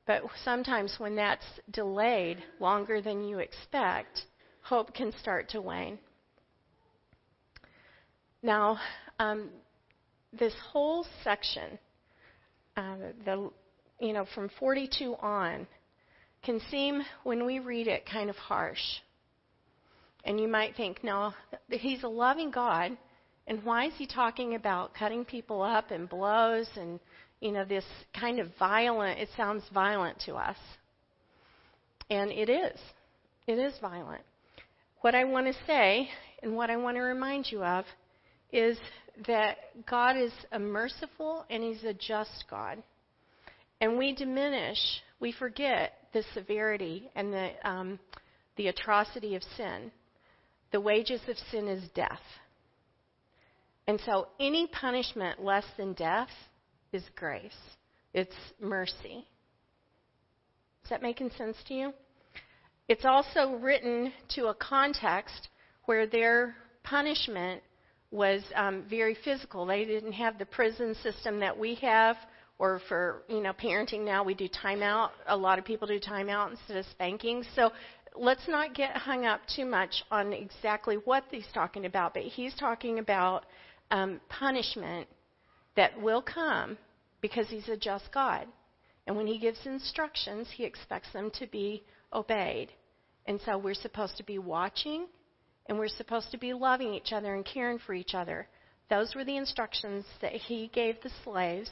But 0.06 0.22
sometimes 0.42 0.94
when 0.98 1.16
that's 1.16 1.44
delayed 1.70 2.42
longer 2.60 3.02
than 3.02 3.24
you 3.24 3.40
expect, 3.40 4.22
hope 4.62 4.94
can 4.94 5.12
start 5.20 5.50
to 5.50 5.60
wane. 5.60 5.98
Now, 8.42 8.78
um, 9.18 9.50
this 10.32 10.54
whole 10.72 11.06
section 11.24 11.78
uh, 12.78 12.96
the, 13.24 13.50
you 13.98 14.12
know, 14.12 14.24
from 14.34 14.48
42 14.60 15.16
on, 15.16 15.66
can 16.44 16.60
seem, 16.70 17.02
when 17.24 17.44
we 17.44 17.58
read 17.58 17.88
it, 17.88 18.06
kind 18.06 18.30
of 18.30 18.36
harsh. 18.36 19.00
And 20.24 20.38
you 20.38 20.46
might 20.46 20.76
think, 20.76 21.02
no, 21.02 21.32
he's 21.68 22.04
a 22.04 22.08
loving 22.08 22.52
God, 22.52 22.96
and 23.48 23.64
why 23.64 23.86
is 23.86 23.94
he 23.96 24.06
talking 24.06 24.54
about 24.54 24.94
cutting 24.94 25.24
people 25.24 25.60
up 25.60 25.90
and 25.90 26.08
blows 26.08 26.68
and, 26.76 27.00
you 27.40 27.50
know, 27.50 27.64
this 27.64 27.84
kind 28.18 28.38
of 28.38 28.48
violent, 28.58 29.18
it 29.18 29.28
sounds 29.36 29.64
violent 29.74 30.20
to 30.26 30.34
us. 30.34 30.58
And 32.10 32.30
it 32.30 32.48
is. 32.48 32.78
It 33.48 33.58
is 33.58 33.72
violent. 33.80 34.22
What 35.00 35.16
I 35.16 35.24
want 35.24 35.48
to 35.48 35.54
say 35.66 36.08
and 36.42 36.54
what 36.54 36.70
I 36.70 36.76
want 36.76 36.96
to 36.96 37.02
remind 37.02 37.50
you 37.50 37.64
of 37.64 37.84
is 38.52 38.78
that 39.26 39.56
God 39.88 40.16
is 40.16 40.32
a 40.52 40.58
merciful 40.58 41.44
and 41.50 41.62
He's 41.62 41.84
a 41.84 41.94
just 41.94 42.44
God. 42.50 42.82
And 43.80 43.98
we 43.98 44.14
diminish, 44.14 44.78
we 45.20 45.32
forget 45.32 45.92
the 46.12 46.24
severity 46.34 47.10
and 47.14 47.32
the, 47.32 47.50
um, 47.64 47.98
the 48.56 48.68
atrocity 48.68 49.34
of 49.36 49.42
sin. 49.56 49.90
The 50.72 50.80
wages 50.80 51.20
of 51.28 51.36
sin 51.50 51.68
is 51.68 51.88
death. 51.94 52.20
And 53.86 54.00
so 54.04 54.28
any 54.38 54.66
punishment 54.66 55.42
less 55.42 55.64
than 55.76 55.94
death 55.94 56.28
is 56.92 57.02
grace, 57.16 57.52
it's 58.12 58.34
mercy. 58.60 59.26
Is 60.84 60.90
that 60.90 61.02
making 61.02 61.30
sense 61.36 61.56
to 61.68 61.74
you? 61.74 61.92
It's 62.88 63.04
also 63.04 63.56
written 63.56 64.12
to 64.30 64.46
a 64.46 64.54
context 64.54 65.48
where 65.84 66.06
their 66.06 66.56
punishment 66.82 67.62
was 68.10 68.42
um, 68.54 68.84
very 68.88 69.16
physical. 69.24 69.66
They 69.66 69.84
didn't 69.84 70.12
have 70.12 70.38
the 70.38 70.46
prison 70.46 70.94
system 71.02 71.40
that 71.40 71.56
we 71.56 71.74
have, 71.76 72.16
or 72.58 72.80
for 72.88 73.22
you 73.28 73.40
know 73.40 73.52
parenting 73.52 74.04
now 74.04 74.24
we 74.24 74.34
do 74.34 74.48
timeout. 74.48 75.10
A 75.26 75.36
lot 75.36 75.58
of 75.58 75.64
people 75.64 75.86
do 75.86 76.00
timeout 76.00 76.50
instead 76.50 76.76
of 76.78 76.86
spanking. 76.86 77.44
So 77.54 77.70
let's 78.16 78.48
not 78.48 78.74
get 78.74 78.96
hung 78.96 79.26
up 79.26 79.40
too 79.54 79.64
much 79.64 80.02
on 80.10 80.32
exactly 80.32 80.96
what 81.04 81.24
he's 81.30 81.46
talking 81.52 81.86
about, 81.86 82.14
but 82.14 82.22
he's 82.22 82.54
talking 82.54 82.98
about 82.98 83.44
um, 83.90 84.20
punishment 84.28 85.06
that 85.76 86.00
will 86.00 86.22
come 86.22 86.76
because 87.20 87.48
he's 87.48 87.68
a 87.68 87.76
just 87.76 88.10
God. 88.12 88.46
And 89.06 89.16
when 89.16 89.26
he 89.26 89.38
gives 89.38 89.64
instructions, 89.64 90.48
he 90.54 90.64
expects 90.64 91.12
them 91.12 91.30
to 91.38 91.46
be 91.46 91.82
obeyed. 92.12 92.68
And 93.26 93.40
so 93.44 93.56
we're 93.56 93.74
supposed 93.74 94.16
to 94.18 94.22
be 94.22 94.38
watching 94.38 95.06
and 95.68 95.78
we're 95.78 95.88
supposed 95.88 96.30
to 96.30 96.38
be 96.38 96.52
loving 96.52 96.94
each 96.94 97.12
other 97.12 97.34
and 97.34 97.44
caring 97.44 97.78
for 97.78 97.94
each 97.94 98.14
other. 98.14 98.48
Those 98.88 99.14
were 99.14 99.24
the 99.24 99.36
instructions 99.36 100.04
that 100.22 100.32
he 100.32 100.70
gave 100.72 100.96
the 101.02 101.10
slaves 101.22 101.70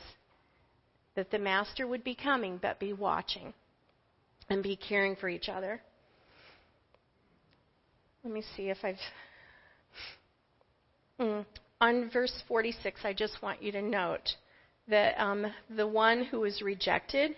that 1.14 1.30
the 1.30 1.38
master 1.38 1.86
would 1.86 2.04
be 2.04 2.14
coming, 2.14 2.58
but 2.60 2.78
be 2.78 2.92
watching 2.92 3.54
and 4.50 4.62
be 4.62 4.76
caring 4.76 5.16
for 5.16 5.28
each 5.28 5.48
other. 5.48 5.80
Let 8.22 8.32
me 8.32 8.42
see 8.56 8.68
if 8.68 8.78
I've. 8.82 8.96
Mm. 11.18 11.46
On 11.80 12.10
verse 12.10 12.42
46, 12.48 13.00
I 13.04 13.12
just 13.12 13.42
want 13.42 13.62
you 13.62 13.72
to 13.72 13.82
note 13.82 14.34
that 14.88 15.18
um, 15.20 15.46
the 15.74 15.86
one 15.86 16.24
who 16.24 16.44
is 16.44 16.62
rejected, 16.62 17.36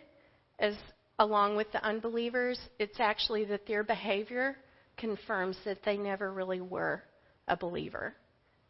as 0.59 0.75
along 1.19 1.57
with 1.57 1.71
the 1.73 1.85
unbelievers, 1.85 2.59
it's 2.79 3.01
actually 3.01 3.45
that 3.47 3.67
their 3.67 3.83
behavior 3.85 4.57
confirms 4.99 5.57
that 5.65 5.79
they 5.85 5.97
never 5.97 6.33
really 6.33 6.61
were 6.61 7.03
a 7.47 7.57
believer. 7.57 8.15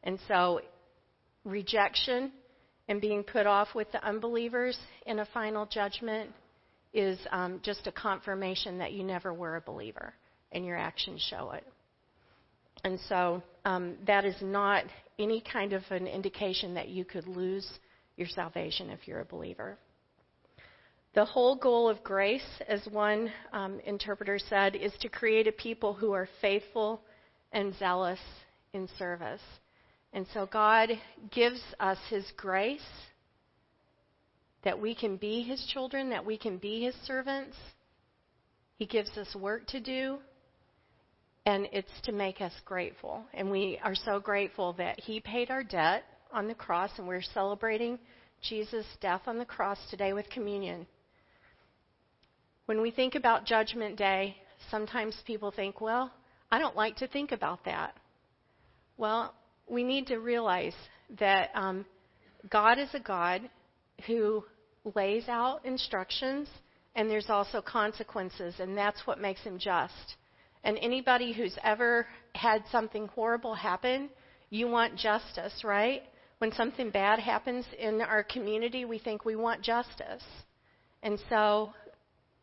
And 0.05 0.19
so, 0.29 0.61
rejection 1.45 2.33
and 2.89 3.01
being 3.01 3.23
put 3.23 3.47
off 3.47 3.69
with 3.75 3.91
the 3.93 4.05
unbelievers 4.05 4.79
in 5.07 5.19
a 5.19 5.27
final 5.27 5.67
judgment 5.67 6.31
is 6.95 7.19
um, 7.33 7.61
just 7.63 7.87
a 7.87 7.93
confirmation 7.93 8.79
that 8.79 8.93
you 8.93 9.05
never 9.05 9.35
were 9.35 9.57
a 9.57 9.61
believer, 9.61 10.15
and 10.53 10.65
your 10.65 10.77
actions 10.77 11.27
show 11.29 11.51
it. 11.51 11.65
And 12.85 12.99
so, 13.09 13.43
um, 13.65 13.97
that 14.07 14.25
is 14.25 14.37
not 14.41 14.85
any 15.19 15.43
kind 15.53 15.73
of 15.73 15.83
an 15.91 16.07
indication 16.07 16.75
that 16.75 16.89
you 16.89 17.05
could 17.05 17.27
lose 17.27 17.69
your 18.17 18.29
salvation 18.29 18.91
if 18.91 19.07
you're 19.07 19.21
a 19.21 19.25
believer. 19.25 19.77
The 21.15 21.25
whole 21.25 21.57
goal 21.57 21.89
of 21.89 22.05
grace, 22.05 22.47
as 22.69 22.87
one 22.87 23.33
um, 23.53 23.81
interpreter 23.81 24.39
said, 24.39 24.77
is 24.77 24.93
to 25.01 25.09
create 25.09 25.49
a 25.49 25.53
people 25.53 25.95
who 25.95 26.13
are 26.13 26.29
faithful 26.41 27.01
and 27.53 27.75
zealous 27.77 28.21
in 28.75 28.89
service. 28.99 29.41
And 30.13 30.27
so 30.33 30.47
God 30.47 30.91
gives 31.31 31.61
us 31.81 31.99
His 32.11 32.25
grace 32.37 32.81
that 34.65 34.79
we 34.79 34.95
can 34.95 35.17
be 35.17 35.43
His 35.43 35.65
children, 35.73 36.11
that 36.11 36.25
we 36.25 36.37
can 36.37 36.59
be 36.59 36.83
His 36.85 36.95
servants. 37.07 37.57
He 38.77 38.87
gives 38.87 39.17
us 39.17 39.35
work 39.35 39.67
to 39.69 39.81
do, 39.81 40.19
and 41.47 41.69
it's 41.73 42.01
to 42.05 42.13
make 42.13 42.41
us 42.41 42.53
grateful. 42.65 43.25
And 43.33 43.51
we 43.51 43.81
are 43.83 43.95
so 43.95 44.21
grateful 44.21 44.75
that 44.75 45.01
He 45.01 45.21
paid 45.21 45.51
our 45.51 45.65
debt 45.65 46.05
on 46.33 46.47
the 46.47 46.55
cross, 46.55 46.91
and 46.99 47.09
we're 47.09 47.23
celebrating 47.23 47.99
Jesus' 48.43 48.87
death 49.01 49.23
on 49.27 49.39
the 49.39 49.45
cross 49.45 49.79
today 49.91 50.13
with 50.13 50.29
communion. 50.31 50.87
When 52.69 52.83
we 52.83 52.91
think 52.91 53.15
about 53.15 53.47
Judgment 53.47 53.97
Day, 53.97 54.37
sometimes 54.71 55.17
people 55.27 55.51
think, 55.51 55.81
well, 55.81 56.13
I 56.51 56.59
don't 56.59 56.77
like 56.77 56.97
to 56.97 57.09
think 57.09 57.33
about 57.33 57.65
that. 57.65 57.95
Well, 58.99 59.33
we 59.67 59.83
need 59.83 60.07
to 60.09 60.19
realize 60.19 60.75
that 61.19 61.49
um, 61.55 61.87
God 62.51 62.79
is 62.79 62.91
a 62.93 63.01
God 63.01 63.49
who 64.07 64.45
lays 64.95 65.31
out 65.31 65.65
instructions, 65.65 66.47
and 66.95 67.11
there's 67.11 67.31
also 67.31 67.63
consequences, 67.63 68.57
and 68.59 68.77
that's 68.77 69.07
what 69.07 69.19
makes 69.19 69.41
him 69.41 69.59
just. 69.59 70.17
And 70.63 70.77
anybody 70.83 71.33
who's 71.33 71.57
ever 71.65 72.07
had 72.35 72.65
something 72.71 73.07
horrible 73.15 73.55
happen, 73.55 74.11
you 74.51 74.69
want 74.69 74.95
justice, 74.95 75.63
right? 75.65 76.03
When 76.37 76.53
something 76.53 76.91
bad 76.91 77.19
happens 77.19 77.65
in 77.79 78.03
our 78.03 78.25
community, 78.25 78.85
we 78.85 78.99
think 78.99 79.25
we 79.25 79.37
want 79.37 79.63
justice. 79.63 80.23
And 81.03 81.19
so 81.31 81.73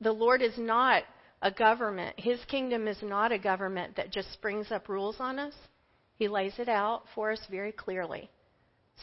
the 0.02 0.12
Lord 0.12 0.42
is 0.42 0.58
not 0.58 1.04
a 1.42 1.52
government. 1.52 2.16
His 2.20 2.40
kingdom 2.46 2.88
is 2.88 3.02
not 3.02 3.32
a 3.32 3.40
government 3.40 3.96
that 3.96 4.12
just 4.12 4.32
springs 4.34 4.72
up 4.72 4.90
rules 4.90 5.18
on 5.20 5.40
us. 5.40 5.54
He 6.16 6.28
lays 6.28 6.54
it 6.60 6.70
out 6.70 7.04
for 7.14 7.32
us 7.32 7.42
very 7.50 7.72
clearly 7.72 8.30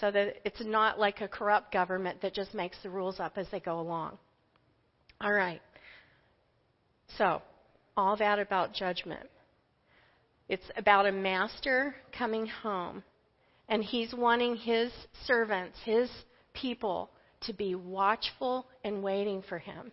so 0.00 0.10
that 0.10 0.36
it's 0.44 0.64
not 0.64 0.98
like 0.98 1.20
a 1.20 1.28
corrupt 1.28 1.72
government 1.72 2.22
that 2.22 2.34
just 2.34 2.54
makes 2.54 2.76
the 2.82 2.90
rules 2.90 3.20
up 3.20 3.36
as 3.36 3.46
they 3.50 3.60
go 3.60 3.78
along. 3.78 4.18
All 5.20 5.32
right. 5.32 5.60
So, 7.18 7.42
all 7.96 8.16
that 8.16 8.38
about 8.38 8.72
judgment. 8.72 9.28
It's 10.48 10.70
about 10.76 11.06
a 11.06 11.12
master 11.12 11.94
coming 12.16 12.46
home, 12.46 13.02
and 13.68 13.82
he's 13.84 14.14
wanting 14.14 14.56
his 14.56 14.90
servants, 15.26 15.78
his 15.84 16.10
people, 16.54 17.10
to 17.42 17.52
be 17.52 17.74
watchful 17.74 18.66
and 18.84 19.02
waiting 19.02 19.42
for 19.48 19.58
him. 19.58 19.92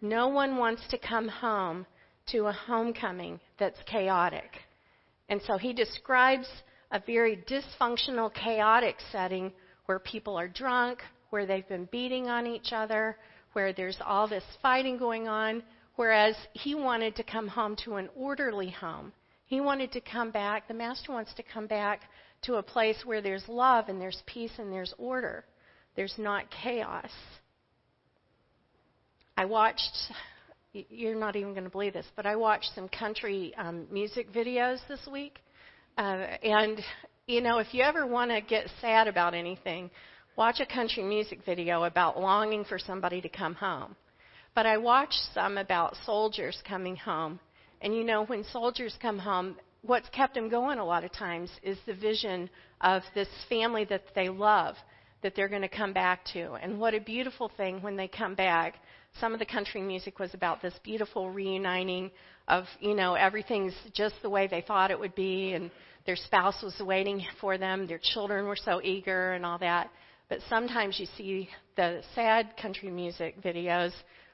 No 0.00 0.28
one 0.28 0.56
wants 0.56 0.82
to 0.90 0.98
come 0.98 1.28
home 1.28 1.86
to 2.26 2.46
a 2.46 2.52
homecoming 2.52 3.40
that's 3.58 3.78
chaotic. 3.86 4.50
And 5.28 5.40
so 5.42 5.56
he 5.56 5.72
describes 5.72 6.46
a 6.90 7.00
very 7.04 7.44
dysfunctional, 7.48 8.32
chaotic 8.32 8.96
setting 9.10 9.52
where 9.86 9.98
people 9.98 10.36
are 10.36 10.48
drunk, 10.48 11.02
where 11.30 11.46
they've 11.46 11.68
been 11.68 11.88
beating 11.90 12.28
on 12.28 12.46
each 12.46 12.72
other, 12.72 13.16
where 13.52 13.72
there's 13.72 13.98
all 14.04 14.28
this 14.28 14.44
fighting 14.62 14.98
going 14.98 15.28
on, 15.28 15.62
whereas 15.96 16.36
he 16.52 16.74
wanted 16.74 17.16
to 17.16 17.22
come 17.24 17.48
home 17.48 17.76
to 17.84 17.96
an 17.96 18.08
orderly 18.14 18.70
home. 18.70 19.12
He 19.46 19.60
wanted 19.60 19.92
to 19.92 20.00
come 20.00 20.30
back, 20.30 20.68
the 20.68 20.74
master 20.74 21.12
wants 21.12 21.32
to 21.34 21.42
come 21.42 21.66
back 21.66 22.02
to 22.42 22.56
a 22.56 22.62
place 22.62 22.98
where 23.04 23.22
there's 23.22 23.48
love 23.48 23.88
and 23.88 24.00
there's 24.00 24.22
peace 24.26 24.52
and 24.58 24.72
there's 24.72 24.94
order. 24.98 25.44
There's 25.94 26.14
not 26.18 26.50
chaos. 26.50 27.10
I 29.38 29.44
watched, 29.44 29.94
you're 30.72 31.14
not 31.14 31.36
even 31.36 31.52
going 31.52 31.64
to 31.64 31.70
believe 31.70 31.92
this, 31.92 32.06
but 32.16 32.24
I 32.24 32.36
watched 32.36 32.70
some 32.74 32.88
country 32.88 33.52
um, 33.58 33.86
music 33.90 34.32
videos 34.32 34.78
this 34.88 35.06
week. 35.12 35.40
Uh, 35.98 36.26
and, 36.42 36.80
you 37.26 37.42
know, 37.42 37.58
if 37.58 37.74
you 37.74 37.82
ever 37.82 38.06
want 38.06 38.30
to 38.30 38.40
get 38.40 38.66
sad 38.80 39.08
about 39.08 39.34
anything, 39.34 39.90
watch 40.36 40.60
a 40.60 40.66
country 40.66 41.02
music 41.02 41.40
video 41.44 41.84
about 41.84 42.18
longing 42.18 42.64
for 42.64 42.78
somebody 42.78 43.20
to 43.20 43.28
come 43.28 43.54
home. 43.54 43.94
But 44.54 44.64
I 44.64 44.78
watched 44.78 45.20
some 45.34 45.58
about 45.58 45.96
soldiers 46.06 46.62
coming 46.66 46.96
home. 46.96 47.38
And, 47.82 47.94
you 47.94 48.04
know, 48.04 48.24
when 48.24 48.42
soldiers 48.42 48.96
come 49.02 49.18
home, 49.18 49.56
what's 49.82 50.08
kept 50.08 50.34
them 50.34 50.48
going 50.48 50.78
a 50.78 50.84
lot 50.84 51.04
of 51.04 51.12
times 51.12 51.50
is 51.62 51.76
the 51.84 51.92
vision 51.94 52.48
of 52.80 53.02
this 53.14 53.28
family 53.50 53.84
that 53.84 54.04
they 54.14 54.30
love 54.30 54.76
that 55.22 55.34
they're 55.36 55.48
going 55.48 55.60
to 55.60 55.68
come 55.68 55.92
back 55.92 56.24
to. 56.32 56.54
And 56.54 56.80
what 56.80 56.94
a 56.94 57.00
beautiful 57.00 57.50
thing 57.54 57.82
when 57.82 57.96
they 57.96 58.08
come 58.08 58.34
back 58.34 58.76
some 59.20 59.32
of 59.32 59.38
the 59.38 59.46
country 59.46 59.80
music 59.80 60.18
was 60.18 60.34
about 60.34 60.60
this 60.60 60.74
beautiful 60.82 61.30
reuniting 61.30 62.10
of, 62.48 62.64
you 62.80 62.94
know, 62.94 63.14
everything's 63.14 63.74
just 63.92 64.14
the 64.22 64.30
way 64.30 64.46
they 64.46 64.60
thought 64.60 64.90
it 64.90 64.98
would 64.98 65.14
be, 65.14 65.52
and 65.52 65.70
their 66.04 66.16
spouse 66.16 66.62
was 66.62 66.74
waiting 66.80 67.24
for 67.40 67.58
them, 67.58 67.86
their 67.86 68.00
children 68.00 68.46
were 68.46 68.56
so 68.56 68.80
eager, 68.82 69.32
and 69.32 69.44
all 69.44 69.58
that. 69.58 69.90
But 70.28 70.38
sometimes 70.48 70.98
you 70.98 71.06
see 71.16 71.48
the 71.76 72.02
sad 72.14 72.56
country 72.60 72.90
music 72.90 73.40
videos 73.42 73.92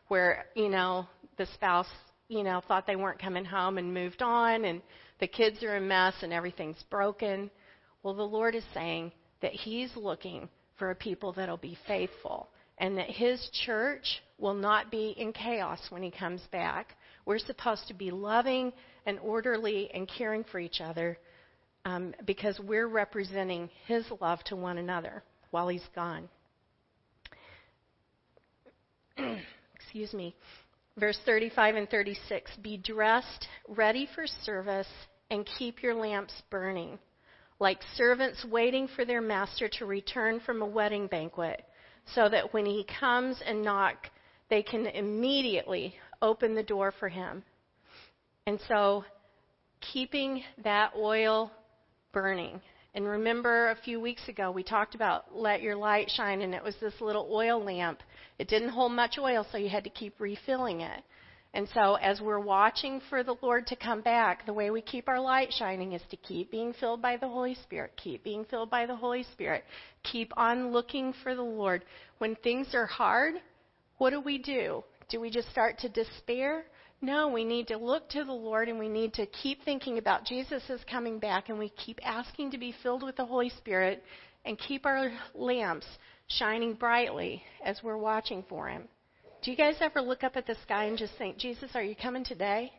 where, 0.09 0.47
you 0.55 0.69
know, 0.69 1.07
the 1.39 1.47
spouse, 1.55 1.89
you 2.29 2.43
know, 2.43 2.63
thought 2.67 2.87
they 2.87 2.97
weren't 2.97 3.21
coming 3.21 3.45
home 3.45 3.79
and 3.79 3.93
moved 3.93 4.23
on, 4.23 4.65
and 4.65 4.83
the 5.21 5.27
kids 5.27 5.63
are 5.63 5.77
a 5.77 5.81
mess 5.81 6.15
and 6.23 6.33
everything's 6.33 6.83
broken. 6.91 7.51
Well, 8.03 8.15
the 8.15 8.23
Lord 8.23 8.55
is 8.55 8.65
saying 8.75 9.13
that 9.41 9.53
He's 9.53 9.95
looking 9.97 10.49
for 10.79 10.91
a 10.91 10.95
people 10.95 11.33
that'll 11.33 11.57
be 11.57 11.79
faithful 11.87 12.49
and 12.79 12.99
that 12.99 13.11
his 13.11 13.49
church 13.65 14.23
will 14.39 14.55
not 14.55 14.91
be 14.91 15.15
in 15.17 15.33
chaos 15.33 15.81
when 15.91 16.03
he 16.03 16.11
comes 16.11 16.41
back. 16.51 16.97
We're 17.25 17.39
supposed 17.39 17.87
to 17.89 17.95
be 17.95 18.11
loving 18.11 18.73
and 19.07 19.19
orderly 19.21 19.91
and 19.95 20.09
caring 20.09 20.45
for 20.45 20.59
each 20.59 20.81
other 20.81 21.19
um, 21.85 22.15
because 22.25 22.59
we're 22.61 22.89
representing 22.89 23.71
his 23.87 24.05
love 24.21 24.43
to 24.45 24.57
one 24.57 24.79
another 24.79 25.23
while 25.51 25.69
he's 25.69 25.87
gone. 25.95 26.29
Excuse 29.75 30.13
me. 30.13 30.35
Verse 30.99 31.19
35 31.25 31.77
and 31.77 31.89
36 31.89 32.51
Be 32.63 32.77
dressed, 32.77 33.49
ready 33.69 34.09
for 34.15 34.27
service, 34.27 34.89
and 35.31 35.49
keep 35.59 35.83
your 35.83 35.95
lamps 35.95 36.35
burning, 36.51 36.99
like 37.59 37.79
servants 37.95 38.45
waiting 38.45 38.89
for 38.89 39.05
their 39.05 39.23
master 39.23 39.69
to 39.79 39.87
return 39.87 40.41
from 40.41 40.61
a 40.61 40.67
wedding 40.67 41.07
banquet 41.07 41.65
so 42.15 42.29
that 42.29 42.53
when 42.53 42.67
he 42.67 42.87
comes 42.99 43.41
and 43.45 43.63
knock, 43.63 44.11
they 44.51 44.63
can 44.63 44.87
immediately 44.87 45.95
open 46.21 46.55
the 46.55 46.63
door 46.63 46.93
for 46.99 47.09
him. 47.09 47.43
And 48.47 48.61
so, 48.69 49.05
keeping 49.81 50.43
that 50.63 50.93
oil 50.97 51.51
burning. 52.13 52.61
And 52.95 53.07
remember 53.07 53.71
a 53.71 53.77
few 53.77 54.01
weeks 54.01 54.29
ago 54.29 54.51
we 54.51 54.63
talked 54.63 54.95
about 54.95 55.35
let 55.35 55.63
your 55.63 55.77
light 55.77 56.11
shine, 56.11 56.43
and 56.43 56.55
it 56.55 56.63
was 56.63 56.77
this 56.81 57.01
little 57.01 57.29
oil 57.33 57.63
lamp. 57.63 58.01
It 58.39 58.49
didn't 58.49 58.71
hold 58.71 58.93
much 58.93 59.19
oil, 59.19 59.47
so 59.51 59.59
you 59.59 59.71
had 59.71 59.85
to 59.85 59.91
keep 59.91 60.21
refilling 60.21 60.83
it. 60.83 61.03
And 61.55 61.69
so, 61.75 61.97
as 61.97 62.21
we're 62.21 62.39
watching 62.39 63.03
for 63.11 63.23
the 63.23 63.37
Lord 63.43 63.67
to 63.67 63.77
come 63.77 64.01
back, 64.01 64.47
the 64.47 64.55
way 64.55 64.71
we 64.71 64.81
keep 64.81 65.07
our 65.07 65.21
light 65.21 65.53
shining 65.53 65.93
is 65.93 66.03
to 66.11 66.17
keep 66.17 66.51
being 66.51 66.73
filled 66.73 67.03
by 67.03 67.19
the 67.19 67.29
Holy 67.29 67.55
Spirit, 67.55 67.93
keep 68.03 68.25
being 68.25 68.47
filled 68.47 68.71
by 68.71 68.87
the 68.87 68.97
Holy 68.97 69.23
Spirit, 69.23 69.65
keep 70.03 70.33
on 70.39 70.73
looking 70.73 71.13
for 71.23 71.35
the 71.35 71.43
Lord. 71.43 71.85
When 72.19 72.37
things 72.37 72.75
are 72.75 72.87
hard, 72.87 73.35
what 73.99 74.11
do 74.11 74.21
we 74.21 74.39
do? 74.39 74.83
Do 75.11 75.21
we 75.21 75.29
just 75.29 75.51
start 75.51 75.79
to 75.81 75.91
despair? 75.91 76.65
No, 77.03 77.29
we 77.29 77.45
need 77.45 77.69
to 77.69 77.77
look 77.77 78.09
to 78.11 78.25
the 78.25 78.33
Lord 78.33 78.71
and 78.71 78.79
we 78.79 78.89
need 78.89 79.13
to 79.15 79.27
keep 79.27 79.63
thinking 79.63 79.99
about 79.99 80.25
Jesus 80.25 80.63
is 80.71 80.81
coming 80.91 81.19
back 81.19 81.51
and 81.51 81.59
we 81.59 81.69
keep 81.71 81.99
asking 82.03 82.53
to 82.53 82.59
be 82.59 82.75
filled 82.83 83.03
with 83.03 83.17
the 83.17 83.27
Holy 83.27 83.51
Spirit 83.51 84.03
and 84.47 84.59
keep 84.59 84.87
our 84.87 85.13
lamps 85.35 85.87
shining 86.29 86.73
brightly 86.75 87.43
as 87.63 87.83
we're 87.83 87.99
watching 87.99 88.43
for 88.49 88.69
Him. 88.69 88.89
Do 89.43 89.51
you 89.51 89.57
guys 89.57 89.75
ever 89.81 90.01
look 90.01 90.23
up 90.23 90.37
at 90.37 90.47
the 90.47 90.55
sky 90.63 90.85
and 90.85 90.97
just 90.97 91.15
think, 91.19 91.37
Jesus, 91.37 91.73
are 91.75 91.83
you 91.83 91.97
coming 91.97 92.25
today? 92.25 92.73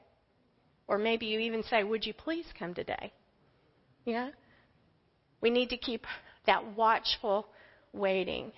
Or 0.87 0.97
maybe 0.97 1.25
you 1.25 1.39
even 1.39 1.61
say, 1.63 1.83
Would 1.83 2.05
you 2.05 2.13
please 2.13 2.45
come 2.57 2.73
today? 2.73 3.11
Yeah? 4.05 4.29
We 5.41 5.49
need 5.49 5.69
to 5.69 5.77
keep 5.77 6.05
that 6.45 6.77
watchful 6.77 7.47
waiting. 7.91 8.53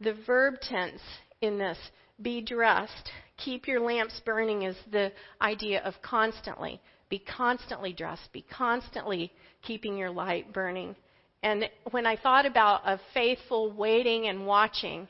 The 0.00 0.14
verb 0.24 0.60
tense 0.62 1.00
in 1.40 1.58
this, 1.58 1.78
be 2.22 2.40
dressed, 2.40 3.10
keep 3.36 3.66
your 3.66 3.80
lamps 3.80 4.20
burning, 4.24 4.62
is 4.62 4.76
the 4.92 5.12
idea 5.42 5.82
of 5.82 5.94
constantly. 6.02 6.80
Be 7.08 7.18
constantly 7.18 7.92
dressed, 7.92 8.32
be 8.32 8.42
constantly 8.42 9.32
keeping 9.62 9.96
your 9.96 10.10
light 10.10 10.52
burning. 10.52 10.94
And 11.42 11.68
when 11.90 12.06
I 12.06 12.16
thought 12.16 12.46
about 12.46 12.82
a 12.84 13.00
faithful 13.12 13.72
waiting 13.72 14.28
and 14.28 14.46
watching, 14.46 15.08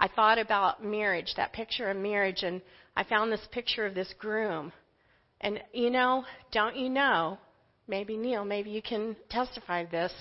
I 0.00 0.08
thought 0.08 0.38
about 0.38 0.84
marriage, 0.84 1.34
that 1.36 1.52
picture 1.52 1.90
of 1.90 1.96
marriage, 1.96 2.42
and 2.42 2.62
I 2.96 3.04
found 3.04 3.32
this 3.32 3.46
picture 3.50 3.84
of 3.84 3.94
this 3.94 4.12
groom. 4.18 4.72
And 5.40 5.60
you 5.72 5.90
know, 5.90 6.24
don't 6.52 6.76
you 6.76 6.88
know, 6.88 7.38
maybe 7.88 8.16
Neil, 8.16 8.44
maybe 8.44 8.70
you 8.70 8.82
can 8.82 9.16
testify 9.28 9.84
to 9.84 9.90
this, 9.90 10.12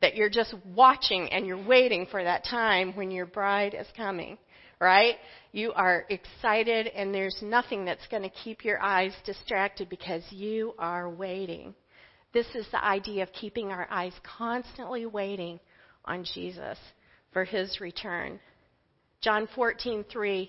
that 0.00 0.14
you're 0.14 0.30
just 0.30 0.54
watching 0.74 1.28
and 1.32 1.46
you're 1.46 1.66
waiting 1.66 2.06
for 2.10 2.22
that 2.22 2.44
time 2.44 2.94
when 2.94 3.10
your 3.10 3.26
bride 3.26 3.74
is 3.74 3.86
coming, 3.96 4.38
right? 4.80 5.16
You 5.52 5.72
are 5.72 6.04
excited 6.10 6.88
and 6.88 7.14
there's 7.14 7.38
nothing 7.42 7.84
that's 7.84 8.06
going 8.08 8.22
to 8.22 8.30
keep 8.44 8.64
your 8.64 8.80
eyes 8.80 9.12
distracted 9.24 9.88
because 9.88 10.22
you 10.30 10.74
are 10.78 11.08
waiting. 11.08 11.74
This 12.32 12.46
is 12.54 12.66
the 12.70 12.84
idea 12.84 13.22
of 13.22 13.32
keeping 13.32 13.68
our 13.68 13.88
eyes 13.90 14.12
constantly 14.22 15.06
waiting 15.06 15.58
on 16.04 16.24
Jesus 16.34 16.78
for 17.32 17.44
his 17.44 17.80
return. 17.80 18.38
John 19.26 19.48
14:3 19.48 20.48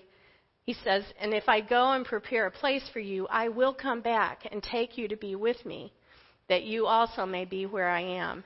he 0.62 0.72
says, 0.72 1.04
"And 1.18 1.34
if 1.34 1.48
I 1.48 1.60
go 1.60 1.90
and 1.94 2.06
prepare 2.06 2.46
a 2.46 2.50
place 2.52 2.88
for 2.90 3.00
you, 3.00 3.26
I 3.26 3.48
will 3.48 3.74
come 3.74 4.00
back 4.00 4.46
and 4.52 4.62
take 4.62 4.96
you 4.96 5.08
to 5.08 5.16
be 5.16 5.34
with 5.34 5.66
me, 5.66 5.92
that 6.46 6.62
you 6.62 6.86
also 6.86 7.26
may 7.26 7.44
be 7.44 7.66
where 7.66 7.88
I 7.88 8.02
am." 8.02 8.44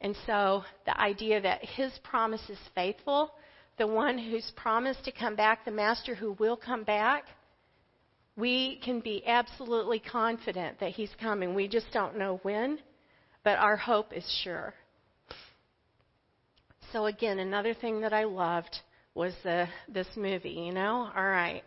And 0.00 0.16
so 0.24 0.64
the 0.86 0.98
idea 0.98 1.42
that 1.42 1.62
his 1.62 1.92
promise 1.98 2.48
is 2.48 2.58
faithful, 2.74 3.34
the 3.76 3.86
one 3.86 4.16
who's 4.16 4.50
promised 4.52 5.04
to 5.04 5.12
come 5.12 5.36
back, 5.36 5.66
the 5.66 5.70
master 5.70 6.14
who 6.14 6.32
will 6.32 6.56
come 6.56 6.82
back, 6.82 7.26
we 8.36 8.76
can 8.76 9.00
be 9.00 9.22
absolutely 9.26 9.98
confident 10.00 10.78
that 10.78 10.92
he's 10.92 11.14
coming. 11.16 11.52
We 11.52 11.68
just 11.68 11.92
don't 11.92 12.16
know 12.16 12.38
when, 12.44 12.80
but 13.44 13.58
our 13.58 13.76
hope 13.76 14.14
is 14.14 14.26
sure. 14.42 14.72
So 16.92 17.04
again, 17.04 17.38
another 17.38 17.74
thing 17.74 18.00
that 18.00 18.14
I 18.14 18.24
loved 18.24 18.80
was 19.14 19.34
the 19.42 19.66
this 19.88 20.08
movie, 20.16 20.50
you 20.50 20.72
know? 20.72 21.10
All 21.14 21.28
right. 21.28 21.62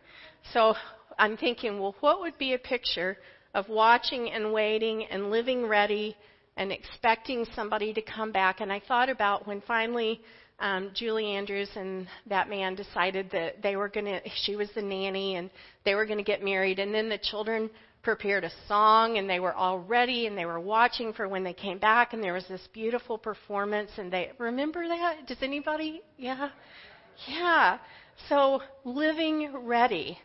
So 0.54 0.76
I'm 1.18 1.38
thinking, 1.38 1.80
well, 1.80 1.96
what 2.00 2.20
would 2.22 2.38
be 2.38 2.54
a 2.54 2.60
picture 2.60 3.18
of 3.54 3.70
watching 3.70 4.32
and 4.32 4.54
waiting 4.54 5.06
and 5.06 5.30
living 5.30 5.68
ready 5.68 6.16
and 6.58 6.72
expecting 6.72 7.46
somebody 7.56 7.94
to 7.94 8.02
come 8.02 8.32
back? 8.32 8.62
And 8.62 8.72
I 8.72 8.82
thought 8.88 9.10
about 9.10 9.48
when 9.48 9.62
finally 9.62 10.22
um, 10.60 10.92
Julie 10.94 11.36
Andrews 11.36 11.70
and 11.76 12.08
that 12.28 12.50
man 12.50 12.76
decided 12.76 13.30
that 13.32 13.62
they 13.62 13.76
were 13.76 13.90
going 13.90 14.06
to, 14.06 14.22
she 14.46 14.56
was 14.56 14.70
the 14.76 14.82
nanny, 14.82 15.36
and 15.36 15.50
they 15.84 15.96
were 15.96 16.06
going 16.06 16.20
to 16.20 16.24
get 16.24 16.44
married. 16.44 16.80
And 16.80 16.94
then 16.94 17.10
the 17.10 17.18
children 17.18 17.70
prepared 18.02 18.44
a 18.44 18.52
song, 18.68 19.18
and 19.18 19.30
they 19.30 19.40
were 19.40 19.54
all 19.54 19.80
ready, 19.80 20.28
and 20.28 20.38
they 20.38 20.46
were 20.46 20.60
watching 20.60 21.14
for 21.14 21.28
when 21.28 21.44
they 21.44 21.54
came 21.54 21.80
back, 21.80 22.14
and 22.14 22.24
there 22.24 22.34
was 22.34 22.46
this 22.48 22.68
beautiful 22.74 23.18
performance. 23.18 23.92
And 23.98 24.12
they 24.12 24.32
remember 24.38 24.88
that? 24.88 25.28
Does 25.28 25.38
anybody? 25.42 26.02
Yeah. 26.18 26.50
Yeah. 27.28 27.80
So 28.30 28.62
living 28.84 29.52
ready. 29.66 30.18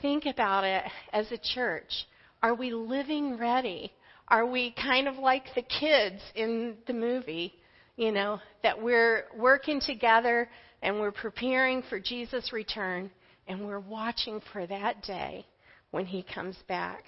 Think 0.00 0.26
about 0.26 0.64
it 0.64 0.84
as 1.12 1.30
a 1.32 1.38
church. 1.38 2.06
Are 2.42 2.54
we 2.54 2.72
living 2.72 3.38
ready? 3.38 3.92
Are 4.28 4.46
we 4.46 4.72
kind 4.72 5.08
of 5.08 5.16
like 5.16 5.44
the 5.54 5.62
kids 5.62 6.20
in 6.34 6.76
the 6.86 6.92
movie, 6.92 7.54
you 7.96 8.12
know, 8.12 8.40
that 8.62 8.80
we're 8.80 9.26
working 9.36 9.80
together 9.80 10.48
and 10.82 10.98
we're 10.98 11.12
preparing 11.12 11.82
for 11.88 12.00
Jesus' 12.00 12.52
return 12.52 13.10
and 13.46 13.66
we're 13.66 13.80
watching 13.80 14.40
for 14.52 14.66
that 14.66 15.02
day 15.02 15.46
when 15.90 16.06
he 16.06 16.22
comes 16.22 16.56
back? 16.66 17.04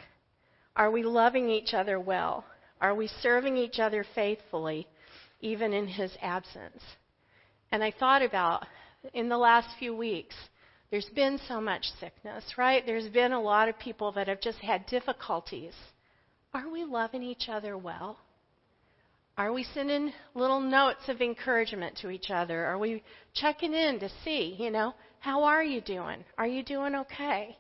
Are 0.76 0.90
we 0.90 1.02
loving 1.02 1.48
each 1.48 1.72
other 1.72 1.98
well? 1.98 2.44
Are 2.80 2.94
we 2.94 3.08
serving 3.22 3.56
each 3.56 3.78
other 3.78 4.04
faithfully, 4.14 4.86
even 5.40 5.72
in 5.72 5.86
his 5.86 6.12
absence? 6.20 6.82
And 7.72 7.82
I 7.82 7.92
thought 7.92 8.22
about 8.22 8.66
in 9.12 9.28
the 9.28 9.38
last 9.38 9.68
few 9.78 9.94
weeks. 9.94 10.34
There's 10.90 11.10
been 11.14 11.38
so 11.48 11.60
much 11.60 11.90
sickness, 12.00 12.44
right? 12.56 12.84
There's 12.86 13.08
been 13.08 13.32
a 13.32 13.40
lot 13.40 13.68
of 13.68 13.78
people 13.78 14.12
that 14.12 14.28
have 14.28 14.40
just 14.40 14.58
had 14.58 14.86
difficulties. 14.86 15.74
Are 16.52 16.70
we 16.70 16.84
loving 16.84 17.22
each 17.22 17.48
other 17.48 17.76
well? 17.76 18.18
Are 19.36 19.52
we 19.52 19.64
sending 19.64 20.12
little 20.34 20.60
notes 20.60 21.08
of 21.08 21.20
encouragement 21.20 21.96
to 21.98 22.10
each 22.10 22.30
other? 22.30 22.64
Are 22.64 22.78
we 22.78 23.02
checking 23.34 23.74
in 23.74 23.98
to 23.98 24.08
see, 24.24 24.54
you 24.58 24.70
know, 24.70 24.94
how 25.18 25.42
are 25.42 25.64
you 25.64 25.80
doing? 25.80 26.24
Are 26.38 26.46
you 26.46 26.62
doing 26.62 26.94
okay? 26.94 27.56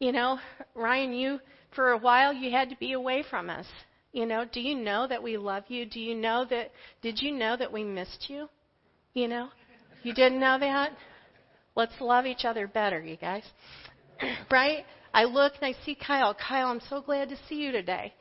You 0.00 0.10
know, 0.10 0.40
Ryan, 0.74 1.12
you, 1.12 1.38
for 1.76 1.92
a 1.92 1.98
while, 1.98 2.32
you 2.32 2.50
had 2.50 2.68
to 2.70 2.76
be 2.76 2.92
away 2.92 3.22
from 3.30 3.48
us. 3.48 3.66
You 4.12 4.26
know, 4.26 4.44
do 4.50 4.60
you 4.60 4.74
know 4.74 5.06
that 5.06 5.22
we 5.22 5.36
love 5.36 5.64
you? 5.68 5.86
Do 5.86 6.00
you 6.00 6.16
know 6.16 6.44
that, 6.50 6.72
did 7.02 7.20
you 7.20 7.30
know 7.30 7.56
that 7.56 7.72
we 7.72 7.84
missed 7.84 8.26
you? 8.28 8.48
You 9.12 9.28
know, 9.28 9.48
you 10.04 10.14
didn't 10.14 10.40
know 10.40 10.58
that? 10.58 10.92
Let's 11.76 12.00
love 12.00 12.26
each 12.26 12.44
other 12.44 12.66
better, 12.66 13.02
you 13.02 13.16
guys. 13.16 13.44
right? 14.50 14.84
I 15.12 15.24
look 15.24 15.54
and 15.60 15.74
I 15.74 15.84
see 15.84 15.94
Kyle. 15.94 16.34
Kyle, 16.34 16.68
I'm 16.68 16.80
so 16.88 17.00
glad 17.00 17.28
to 17.30 17.36
see 17.48 17.56
you 17.56 17.72
today. 17.72 18.12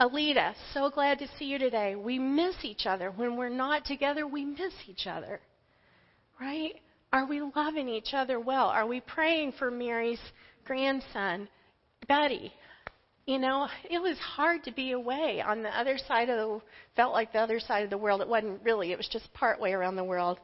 Alita, 0.00 0.54
so 0.74 0.90
glad 0.90 1.18
to 1.20 1.28
see 1.38 1.46
you 1.46 1.58
today. 1.58 1.94
We 1.96 2.18
miss 2.18 2.56
each 2.62 2.84
other. 2.84 3.10
When 3.10 3.36
we're 3.36 3.48
not 3.48 3.86
together, 3.86 4.26
we 4.26 4.44
miss 4.44 4.74
each 4.86 5.06
other. 5.06 5.40
Right? 6.38 6.74
Are 7.12 7.26
we 7.26 7.40
loving 7.54 7.88
each 7.88 8.12
other 8.12 8.38
well? 8.38 8.66
Are 8.66 8.86
we 8.86 9.00
praying 9.00 9.52
for 9.58 9.70
Mary's 9.70 10.20
grandson, 10.64 11.48
Betty? 12.08 12.52
You 13.24 13.38
know, 13.38 13.68
it 13.90 13.98
was 13.98 14.18
hard 14.18 14.64
to 14.64 14.72
be 14.72 14.92
away 14.92 15.42
on 15.44 15.62
the 15.62 15.70
other 15.70 15.98
side 16.06 16.28
of 16.28 16.36
the 16.36 16.60
felt 16.94 17.12
like 17.12 17.32
the 17.32 17.40
other 17.40 17.58
side 17.58 17.82
of 17.82 17.90
the 17.90 17.98
world. 17.98 18.20
It 18.20 18.28
wasn't 18.28 18.62
really, 18.62 18.92
it 18.92 18.98
was 18.98 19.08
just 19.08 19.32
part 19.32 19.58
way 19.58 19.72
around 19.72 19.96
the 19.96 20.04
world. 20.04 20.38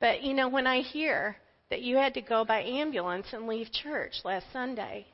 But, 0.00 0.22
you 0.22 0.34
know, 0.34 0.48
when 0.48 0.66
I 0.66 0.80
hear 0.80 1.36
that 1.70 1.82
you 1.82 1.96
had 1.96 2.14
to 2.14 2.20
go 2.20 2.44
by 2.44 2.62
ambulance 2.62 3.26
and 3.32 3.46
leave 3.46 3.72
church 3.72 4.12
last 4.24 4.46
Sunday, 4.52 5.06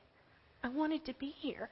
I 0.63 0.69
wanted 0.69 1.05
to 1.07 1.15
be 1.15 1.29
here. 1.29 1.71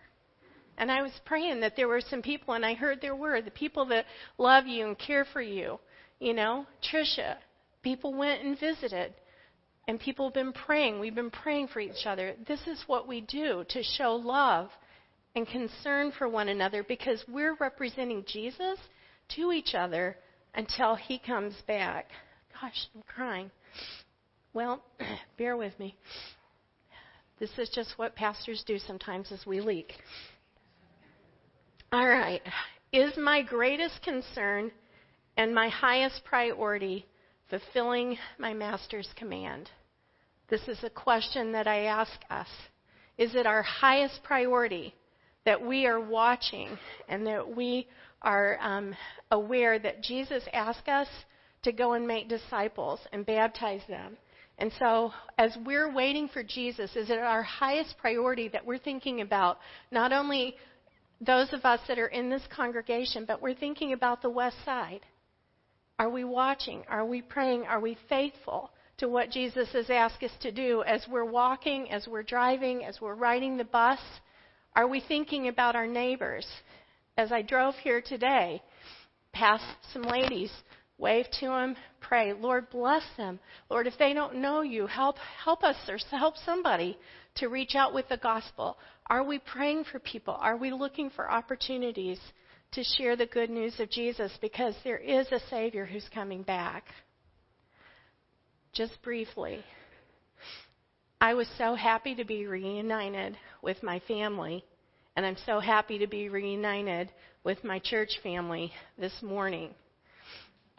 And 0.78 0.90
I 0.90 1.02
was 1.02 1.12
praying 1.26 1.60
that 1.60 1.76
there 1.76 1.88
were 1.88 2.00
some 2.00 2.22
people, 2.22 2.54
and 2.54 2.64
I 2.64 2.74
heard 2.74 3.00
there 3.00 3.16
were 3.16 3.42
the 3.42 3.50
people 3.50 3.84
that 3.86 4.06
love 4.38 4.66
you 4.66 4.86
and 4.86 4.98
care 4.98 5.26
for 5.26 5.42
you. 5.42 5.78
You 6.20 6.34
know, 6.34 6.66
Trisha, 6.82 7.36
people 7.82 8.14
went 8.14 8.42
and 8.42 8.58
visited, 8.58 9.14
and 9.88 10.00
people 10.00 10.26
have 10.26 10.34
been 10.34 10.52
praying. 10.52 11.00
We've 11.00 11.14
been 11.14 11.30
praying 11.30 11.68
for 11.68 11.80
each 11.80 12.06
other. 12.06 12.34
This 12.46 12.60
is 12.66 12.82
what 12.86 13.08
we 13.08 13.20
do 13.20 13.64
to 13.68 13.82
show 13.82 14.14
love 14.14 14.70
and 15.34 15.46
concern 15.46 16.12
for 16.16 16.28
one 16.28 16.48
another 16.48 16.82
because 16.82 17.24
we're 17.28 17.56
representing 17.60 18.24
Jesus 18.26 18.78
to 19.36 19.52
each 19.52 19.74
other 19.74 20.16
until 20.54 20.94
he 20.94 21.18
comes 21.18 21.54
back. 21.66 22.06
Gosh, 22.60 22.88
I'm 22.94 23.02
crying. 23.02 23.50
Well, 24.52 24.82
bear 25.38 25.56
with 25.56 25.78
me. 25.78 25.94
This 27.38 27.50
is 27.56 27.70
just 27.70 27.94
what 27.96 28.14
pastors 28.14 28.62
do 28.66 28.78
sometimes 28.78 29.32
as 29.32 29.46
we 29.46 29.60
leak. 29.60 29.94
All 31.90 32.06
right. 32.06 32.42
Is 32.92 33.16
my 33.16 33.40
greatest 33.42 34.02
concern 34.02 34.70
and 35.38 35.54
my 35.54 35.70
highest 35.70 36.22
priority 36.24 37.06
fulfilling 37.48 38.18
my 38.38 38.52
master's 38.52 39.08
command? 39.16 39.70
This 40.50 40.68
is 40.68 40.84
a 40.84 40.90
question 40.90 41.52
that 41.52 41.66
I 41.66 41.84
ask 41.84 42.12
us. 42.28 42.48
Is 43.16 43.34
it 43.34 43.46
our 43.46 43.62
highest 43.62 44.22
priority 44.22 44.94
that 45.46 45.64
we 45.64 45.86
are 45.86 46.00
watching 46.00 46.76
and 47.08 47.26
that 47.26 47.56
we 47.56 47.86
are 48.20 48.58
um, 48.60 48.94
aware 49.30 49.78
that 49.78 50.02
Jesus 50.02 50.42
asked 50.52 50.88
us 50.88 51.08
to 51.62 51.72
go 51.72 51.92
and 51.92 52.06
make 52.06 52.28
disciples 52.28 53.00
and 53.12 53.26
baptize 53.26 53.82
them? 53.88 54.16
And 54.58 54.70
so, 54.78 55.12
as 55.38 55.56
we're 55.64 55.92
waiting 55.92 56.28
for 56.28 56.42
Jesus, 56.42 56.94
is 56.94 57.08
it 57.08 57.18
our 57.18 57.42
highest 57.42 57.96
priority 57.98 58.48
that 58.48 58.64
we're 58.64 58.78
thinking 58.78 59.22
about 59.22 59.58
not 59.90 60.12
only 60.12 60.54
those 61.20 61.52
of 61.52 61.64
us 61.64 61.80
that 61.88 61.98
are 61.98 62.08
in 62.08 62.28
this 62.28 62.42
congregation, 62.54 63.24
but 63.26 63.40
we're 63.40 63.54
thinking 63.54 63.94
about 63.94 64.20
the 64.20 64.28
West 64.30 64.56
Side? 64.64 65.00
Are 65.98 66.10
we 66.10 66.24
watching? 66.24 66.82
Are 66.88 67.06
we 67.06 67.22
praying? 67.22 67.64
Are 67.64 67.80
we 67.80 67.96
faithful 68.08 68.70
to 68.98 69.08
what 69.08 69.30
Jesus 69.30 69.68
has 69.72 69.88
asked 69.88 70.22
us 70.22 70.30
to 70.42 70.52
do 70.52 70.82
as 70.82 71.06
we're 71.10 71.24
walking, 71.24 71.90
as 71.90 72.06
we're 72.06 72.22
driving, 72.22 72.84
as 72.84 73.00
we're 73.00 73.14
riding 73.14 73.56
the 73.56 73.64
bus? 73.64 73.98
Are 74.76 74.86
we 74.86 75.00
thinking 75.00 75.48
about 75.48 75.74
our 75.74 75.86
neighbors? 75.86 76.46
As 77.16 77.32
I 77.32 77.42
drove 77.42 77.74
here 77.76 78.02
today, 78.02 78.62
past 79.32 79.64
some 79.92 80.02
ladies 80.02 80.52
wave 81.00 81.26
to 81.40 81.46
them, 81.46 81.74
pray, 82.00 82.32
Lord, 82.32 82.68
bless 82.70 83.02
them. 83.16 83.40
Lord, 83.70 83.86
if 83.86 83.94
they 83.98 84.12
don't 84.12 84.36
know 84.36 84.60
you, 84.60 84.86
help 84.86 85.16
help 85.42 85.64
us 85.64 85.76
or 85.88 85.98
help 86.16 86.36
somebody 86.44 86.98
to 87.36 87.48
reach 87.48 87.74
out 87.74 87.94
with 87.94 88.08
the 88.08 88.18
gospel. 88.18 88.76
Are 89.06 89.24
we 89.24 89.38
praying 89.38 89.84
for 89.84 89.98
people? 89.98 90.36
Are 90.38 90.56
we 90.56 90.70
looking 90.70 91.10
for 91.10 91.30
opportunities 91.30 92.20
to 92.72 92.84
share 92.84 93.16
the 93.16 93.26
good 93.26 93.50
news 93.50 93.80
of 93.80 93.90
Jesus 93.90 94.30
because 94.40 94.74
there 94.84 94.98
is 94.98 95.26
a 95.32 95.40
savior 95.48 95.86
who's 95.86 96.08
coming 96.14 96.42
back? 96.42 96.84
Just 98.72 99.02
briefly, 99.02 99.64
I 101.20 101.34
was 101.34 101.48
so 101.58 101.74
happy 101.74 102.14
to 102.14 102.24
be 102.24 102.46
reunited 102.46 103.36
with 103.62 103.82
my 103.82 104.00
family, 104.06 104.64
and 105.16 105.26
I'm 105.26 105.36
so 105.44 105.58
happy 105.58 105.98
to 105.98 106.06
be 106.06 106.28
reunited 106.28 107.10
with 107.42 107.64
my 107.64 107.80
church 107.80 108.20
family 108.22 108.72
this 108.96 109.14
morning 109.22 109.74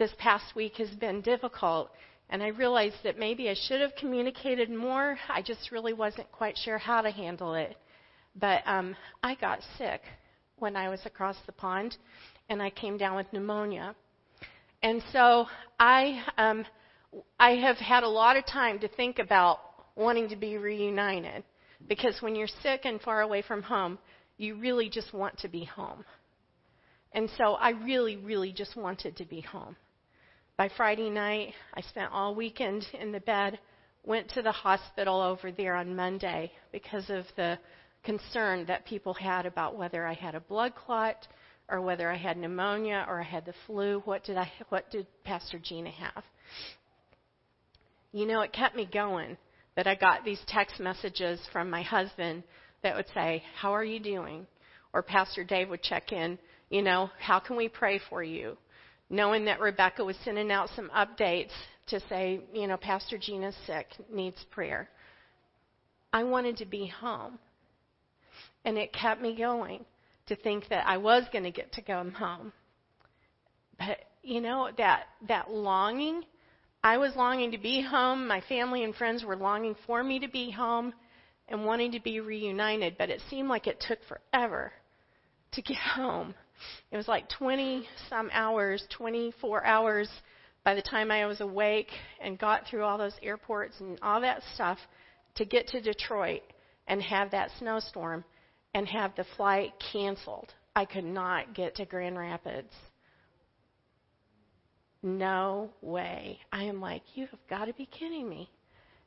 this 0.02 0.12
past 0.18 0.56
week 0.56 0.78
has 0.78 0.90
been 0.96 1.22
difficult, 1.22 1.92
and 2.32 2.42
I 2.42 2.48
realized 2.48 2.96
that 3.04 3.20
maybe 3.20 3.50
I 3.50 3.54
should 3.68 3.82
have 3.82 3.94
communicated 3.96 4.72
more. 4.72 5.16
I 5.30 5.44
just 5.44 5.72
really 5.72 5.94
wasn't 5.94 6.32
quite 6.32 6.58
sure 6.58 6.80
how 6.80 7.02
to 7.02 7.12
handle 7.12 7.54
it. 7.54 7.78
But 8.36 8.64
um, 8.66 8.96
I 9.22 9.36
got 9.36 9.60
sick 9.78 10.02
when 10.58 10.76
I 10.76 10.90
was 10.90 11.02
across 11.06 11.36
the 11.46 11.52
pond, 11.52 11.98
and 12.50 12.64
I 12.64 12.72
came 12.72 12.98
down 12.98 13.16
with 13.16 13.32
pneumonia. 13.32 13.94
And 14.82 15.04
so 15.14 15.46
I, 15.80 16.24
um, 16.36 16.66
I 17.40 17.52
have 17.58 17.78
had 17.78 18.02
a 18.02 18.10
lot 18.10 18.38
of 18.38 18.48
time 18.48 18.80
to 18.80 18.88
think 18.88 19.20
about 19.20 19.60
wanting 19.96 20.30
to 20.30 20.36
be 20.36 20.58
reunited, 20.58 21.44
because 21.88 22.24
when 22.24 22.34
you're 22.34 22.48
sick 22.64 22.86
and 22.86 23.00
far 23.02 23.22
away 23.22 23.44
from 23.44 23.62
home, 23.62 24.00
you 24.40 24.56
really 24.56 24.90
just 24.90 25.14
want 25.14 25.38
to 25.42 25.48
be 25.48 25.64
home. 25.64 26.04
And 27.12 27.30
so 27.38 27.54
I 27.54 27.70
really, 27.70 28.18
really 28.18 28.52
just 28.52 28.76
wanted 28.76 29.16
to 29.18 29.26
be 29.26 29.42
home. 29.42 29.76
By 30.62 30.70
Friday 30.78 31.10
night, 31.10 31.56
I 31.74 31.82
spent 31.82 32.12
all 32.12 32.36
weekend 32.36 32.86
in 32.94 33.12
the 33.12 33.20
bed, 33.20 33.58
went 34.04 34.30
to 34.36 34.44
the 34.44 34.52
hospital 34.52 35.20
over 35.20 35.52
there 35.52 35.74
on 35.74 35.96
Monday 35.96 36.52
because 36.72 37.10
of 37.10 37.26
the 37.36 37.58
concern 38.04 38.66
that 38.68 38.86
people 38.86 39.16
had 39.16 39.48
about 39.48 39.76
whether 39.76 40.06
I 40.06 40.14
had 40.14 40.36
a 40.36 40.40
blood 40.40 40.76
clot 40.76 41.28
or 41.68 41.82
whether 41.82 42.12
I 42.12 42.16
had 42.16 42.38
pneumonia 42.38 43.08
or 43.10 43.20
I 43.20 43.24
had 43.24 43.44
the 43.44 43.56
flu. 43.66 44.02
What 44.06 44.24
did 44.24 44.38
I 44.38 44.52
what 44.70 44.92
did 44.92 45.08
Pastor 45.24 45.58
Gina 45.58 45.90
have? 45.90 46.24
You 48.12 48.28
know, 48.28 48.42
it 48.42 48.54
kept 48.54 48.76
me 48.76 48.86
going 48.86 49.38
that 49.76 49.88
I 49.88 49.96
got 49.96 50.24
these 50.24 50.44
text 50.46 50.80
messages 50.80 51.42
from 51.52 51.72
my 51.72 51.82
husband 51.82 52.44
that 52.84 52.96
would 52.96 53.08
say, 53.16 53.44
"How 53.56 53.72
are 53.72 53.84
you 53.84 54.00
doing?" 54.00 54.46
or 54.94 55.02
Pastor 55.02 55.44
Dave 55.44 55.70
would 55.70 55.82
check 55.82 56.12
in, 56.12 56.38
you 56.70 56.84
know, 56.84 57.10
"How 57.18 57.40
can 57.40 57.56
we 57.56 57.68
pray 57.68 57.98
for 58.12 58.22
you?" 58.22 58.60
Knowing 59.12 59.46
that 59.46 59.60
Rebecca 59.60 60.04
was 60.04 60.16
sending 60.24 60.52
out 60.52 60.70
some 60.76 60.90
updates 60.96 61.52
to 61.88 62.00
say, 62.08 62.40
you 62.54 62.66
know, 62.66 62.78
Pastor 62.78 63.18
Gina's 63.18 63.56
sick, 63.68 63.88
needs 64.10 64.44
prayer. 64.52 64.90
I 66.14 66.24
wanted 66.24 66.58
to 66.58 66.66
be 66.66 66.88
home. 66.88 67.38
And 68.64 68.78
it 68.78 68.94
kept 68.94 69.22
me 69.22 69.36
going 69.36 69.84
to 70.28 70.36
think 70.38 70.70
that 70.70 70.88
I 70.88 70.98
was 70.98 71.26
going 71.34 71.44
to 71.44 71.52
get 71.52 71.74
to 71.74 71.82
come 71.82 72.12
home. 72.14 72.54
But, 73.78 73.98
you 74.24 74.40
know, 74.40 74.70
that, 74.78 75.08
that 75.28 75.52
longing, 75.52 76.24
I 76.82 76.98
was 76.98 77.14
longing 77.16 77.52
to 77.52 77.58
be 77.58 77.82
home. 77.82 78.28
My 78.28 78.42
family 78.48 78.84
and 78.86 78.96
friends 78.96 79.26
were 79.26 79.36
longing 79.36 79.76
for 79.86 80.04
me 80.04 80.20
to 80.20 80.30
be 80.30 80.52
home 80.52 80.94
and 81.50 81.66
wanting 81.66 81.92
to 81.92 82.00
be 82.00 82.22
reunited. 82.22 82.96
But 82.98 83.10
it 83.10 83.22
seemed 83.30 83.50
like 83.50 83.68
it 83.68 83.84
took 83.86 84.00
forever 84.08 84.72
to 85.52 85.62
get 85.62 85.78
home. 85.96 86.34
It 86.92 86.98
was 86.98 87.08
like 87.08 87.30
20 87.30 87.88
some 88.10 88.30
hours, 88.34 88.86
24 88.98 89.66
hours 89.66 90.10
by 90.64 90.76
the 90.76 90.82
time 90.82 91.12
I 91.12 91.26
was 91.26 91.42
awake 91.42 91.90
and 92.22 92.38
got 92.38 92.68
through 92.68 92.84
all 92.84 92.98
those 92.98 93.16
airports 93.24 93.76
and 93.80 93.98
all 94.02 94.22
that 94.22 94.42
stuff 94.54 94.78
to 95.36 95.46
get 95.46 95.68
to 95.70 95.82
Detroit 95.82 96.42
and 96.88 97.02
have 97.02 97.32
that 97.32 97.50
snowstorm 97.58 98.24
and 98.74 98.88
have 98.88 99.16
the 99.16 99.26
flight 99.38 99.74
canceled. 99.92 100.54
I 100.76 100.86
could 100.86 101.04
not 101.04 101.54
get 101.54 101.76
to 101.76 101.86
Grand 101.86 102.18
Rapids. 102.18 102.74
No 105.04 105.72
way. 105.82 106.40
I 106.52 106.64
am 106.64 106.80
like, 106.80 107.02
you 107.16 107.28
have 107.28 107.40
got 107.50 107.66
to 107.66 107.74
be 107.74 107.88
kidding 107.88 108.30
me. 108.30 108.50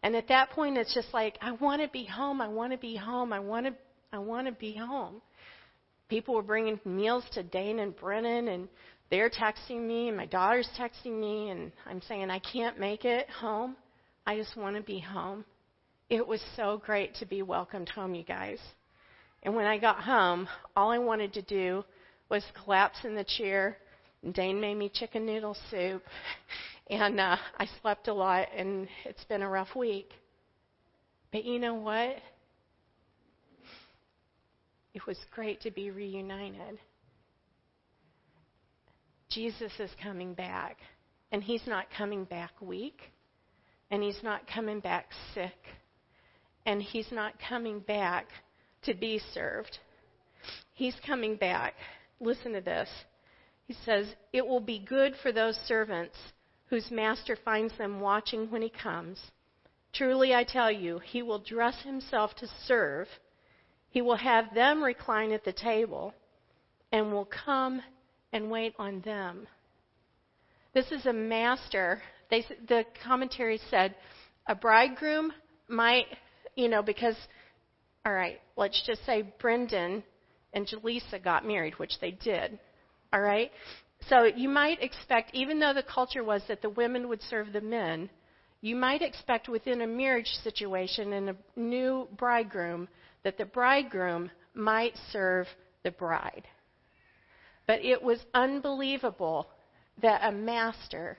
And 0.02 0.16
at 0.16 0.28
that 0.28 0.50
point, 0.50 0.76
it's 0.76 0.92
just 0.92 1.14
like, 1.14 1.38
I 1.40 1.52
want 1.52 1.80
to 1.80 1.88
be 1.88 2.04
home. 2.04 2.40
I 2.40 2.48
want 2.48 2.72
to 2.72 2.78
be 2.78 2.96
home. 2.96 3.32
I 3.32 3.38
want 3.38 3.66
to, 3.66 3.74
I 4.12 4.18
want 4.18 4.46
to 4.48 4.52
be 4.52 4.76
home 4.76 5.22
people 6.08 6.34
were 6.34 6.42
bringing 6.42 6.80
meals 6.84 7.24
to 7.32 7.42
Dane 7.42 7.78
and 7.78 7.96
Brennan, 7.96 8.48
and 8.48 8.68
they're 9.10 9.30
texting 9.30 9.86
me, 9.86 10.08
and 10.08 10.16
my 10.16 10.26
daughter's 10.26 10.68
texting 10.78 11.18
me, 11.20 11.50
and 11.50 11.72
I'm 11.86 12.02
saying, 12.02 12.30
I 12.30 12.38
can't 12.38 12.78
make 12.78 13.04
it 13.04 13.28
home. 13.30 13.76
I 14.26 14.36
just 14.36 14.56
want 14.56 14.76
to 14.76 14.82
be 14.82 14.98
home. 14.98 15.44
It 16.08 16.26
was 16.26 16.42
so 16.56 16.82
great 16.84 17.14
to 17.16 17.26
be 17.26 17.42
welcomed 17.42 17.88
home, 17.88 18.14
you 18.14 18.24
guys. 18.24 18.58
And 19.42 19.54
when 19.54 19.66
I 19.66 19.78
got 19.78 20.00
home, 20.00 20.48
all 20.74 20.90
I 20.90 20.98
wanted 20.98 21.32
to 21.34 21.42
do 21.42 21.84
was 22.30 22.44
collapse 22.64 22.98
in 23.04 23.14
the 23.14 23.24
chair. 23.24 23.76
Dane 24.32 24.60
made 24.60 24.76
me 24.76 24.90
chicken 24.92 25.26
noodle 25.26 25.56
soup, 25.70 26.02
and 26.90 27.20
uh, 27.20 27.36
I 27.58 27.68
slept 27.82 28.08
a 28.08 28.14
lot, 28.14 28.48
and 28.56 28.88
it's 29.04 29.24
been 29.24 29.42
a 29.42 29.48
rough 29.48 29.74
week. 29.76 30.10
But 31.30 31.44
you 31.44 31.58
know 31.58 31.74
what? 31.74 32.16
It 34.94 35.06
was 35.06 35.18
great 35.32 35.60
to 35.62 35.72
be 35.72 35.90
reunited. 35.90 36.78
Jesus 39.28 39.72
is 39.80 39.90
coming 40.00 40.34
back, 40.34 40.78
and 41.32 41.42
he's 41.42 41.66
not 41.66 41.86
coming 41.96 42.24
back 42.24 42.52
weak, 42.60 43.00
and 43.90 44.02
he's 44.02 44.22
not 44.22 44.46
coming 44.46 44.78
back 44.78 45.06
sick, 45.34 45.58
and 46.64 46.80
he's 46.80 47.10
not 47.10 47.34
coming 47.48 47.80
back 47.80 48.28
to 48.82 48.94
be 48.94 49.20
served. 49.32 49.78
He's 50.74 50.94
coming 51.04 51.36
back. 51.36 51.74
Listen 52.20 52.52
to 52.52 52.60
this. 52.60 52.88
He 53.66 53.74
says, 53.84 54.06
It 54.32 54.46
will 54.46 54.60
be 54.60 54.78
good 54.78 55.14
for 55.22 55.32
those 55.32 55.56
servants 55.66 56.16
whose 56.66 56.90
master 56.92 57.36
finds 57.44 57.76
them 57.76 58.00
watching 58.00 58.48
when 58.50 58.62
he 58.62 58.70
comes. 58.70 59.18
Truly, 59.92 60.34
I 60.34 60.44
tell 60.44 60.70
you, 60.70 61.00
he 61.00 61.22
will 61.22 61.38
dress 61.40 61.82
himself 61.82 62.34
to 62.36 62.48
serve 62.66 63.08
he 63.94 64.02
will 64.02 64.16
have 64.16 64.52
them 64.52 64.82
recline 64.82 65.30
at 65.30 65.44
the 65.44 65.52
table 65.52 66.12
and 66.90 67.12
will 67.12 67.26
come 67.46 67.80
and 68.32 68.50
wait 68.50 68.74
on 68.76 69.00
them. 69.02 69.46
This 70.74 70.90
is 70.90 71.06
a 71.06 71.12
master. 71.12 72.02
They, 72.28 72.44
the 72.66 72.84
commentary 73.06 73.60
said 73.70 73.94
a 74.48 74.54
bridegroom 74.56 75.32
might, 75.68 76.06
you 76.56 76.68
know, 76.68 76.82
because, 76.82 77.14
all 78.04 78.12
right, 78.12 78.40
let's 78.56 78.82
just 78.84 79.06
say 79.06 79.32
Brendan 79.40 80.02
and 80.52 80.66
Jaleesa 80.66 81.22
got 81.22 81.46
married, 81.46 81.78
which 81.78 82.00
they 82.00 82.10
did. 82.10 82.58
All 83.12 83.20
right? 83.20 83.52
So 84.08 84.24
you 84.24 84.48
might 84.48 84.82
expect, 84.82 85.30
even 85.34 85.60
though 85.60 85.72
the 85.72 85.84
culture 85.84 86.24
was 86.24 86.42
that 86.48 86.62
the 86.62 86.70
women 86.70 87.08
would 87.08 87.22
serve 87.22 87.52
the 87.52 87.60
men, 87.60 88.10
you 88.60 88.74
might 88.74 89.02
expect 89.02 89.48
within 89.48 89.82
a 89.82 89.86
marriage 89.86 90.32
situation 90.42 91.12
and 91.12 91.30
a 91.30 91.36
new 91.54 92.08
bridegroom 92.18 92.88
that 93.24 93.38
the 93.38 93.44
bridegroom 93.44 94.30
might 94.54 94.94
serve 95.10 95.46
the 95.82 95.90
bride. 95.90 96.46
But 97.66 97.84
it 97.84 98.02
was 98.02 98.24
unbelievable 98.34 99.48
that 100.02 100.20
a 100.22 100.32
master 100.32 101.18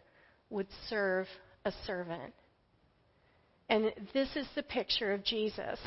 would 0.49 0.67
serve 0.89 1.27
a 1.65 1.73
servant. 1.85 2.33
And 3.67 3.91
this 4.13 4.29
is 4.35 4.47
the 4.55 4.63
picture 4.63 5.11
of 5.11 5.23
Jesus 5.23 5.79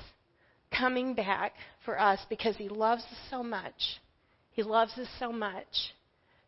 coming 0.76 1.14
back 1.14 1.52
for 1.84 1.98
us 1.98 2.18
because 2.28 2.56
he 2.56 2.68
loves 2.68 3.02
us 3.04 3.18
so 3.30 3.42
much. 3.42 4.00
He 4.50 4.62
loves 4.62 4.92
us 4.98 5.08
so 5.18 5.32
much 5.32 5.94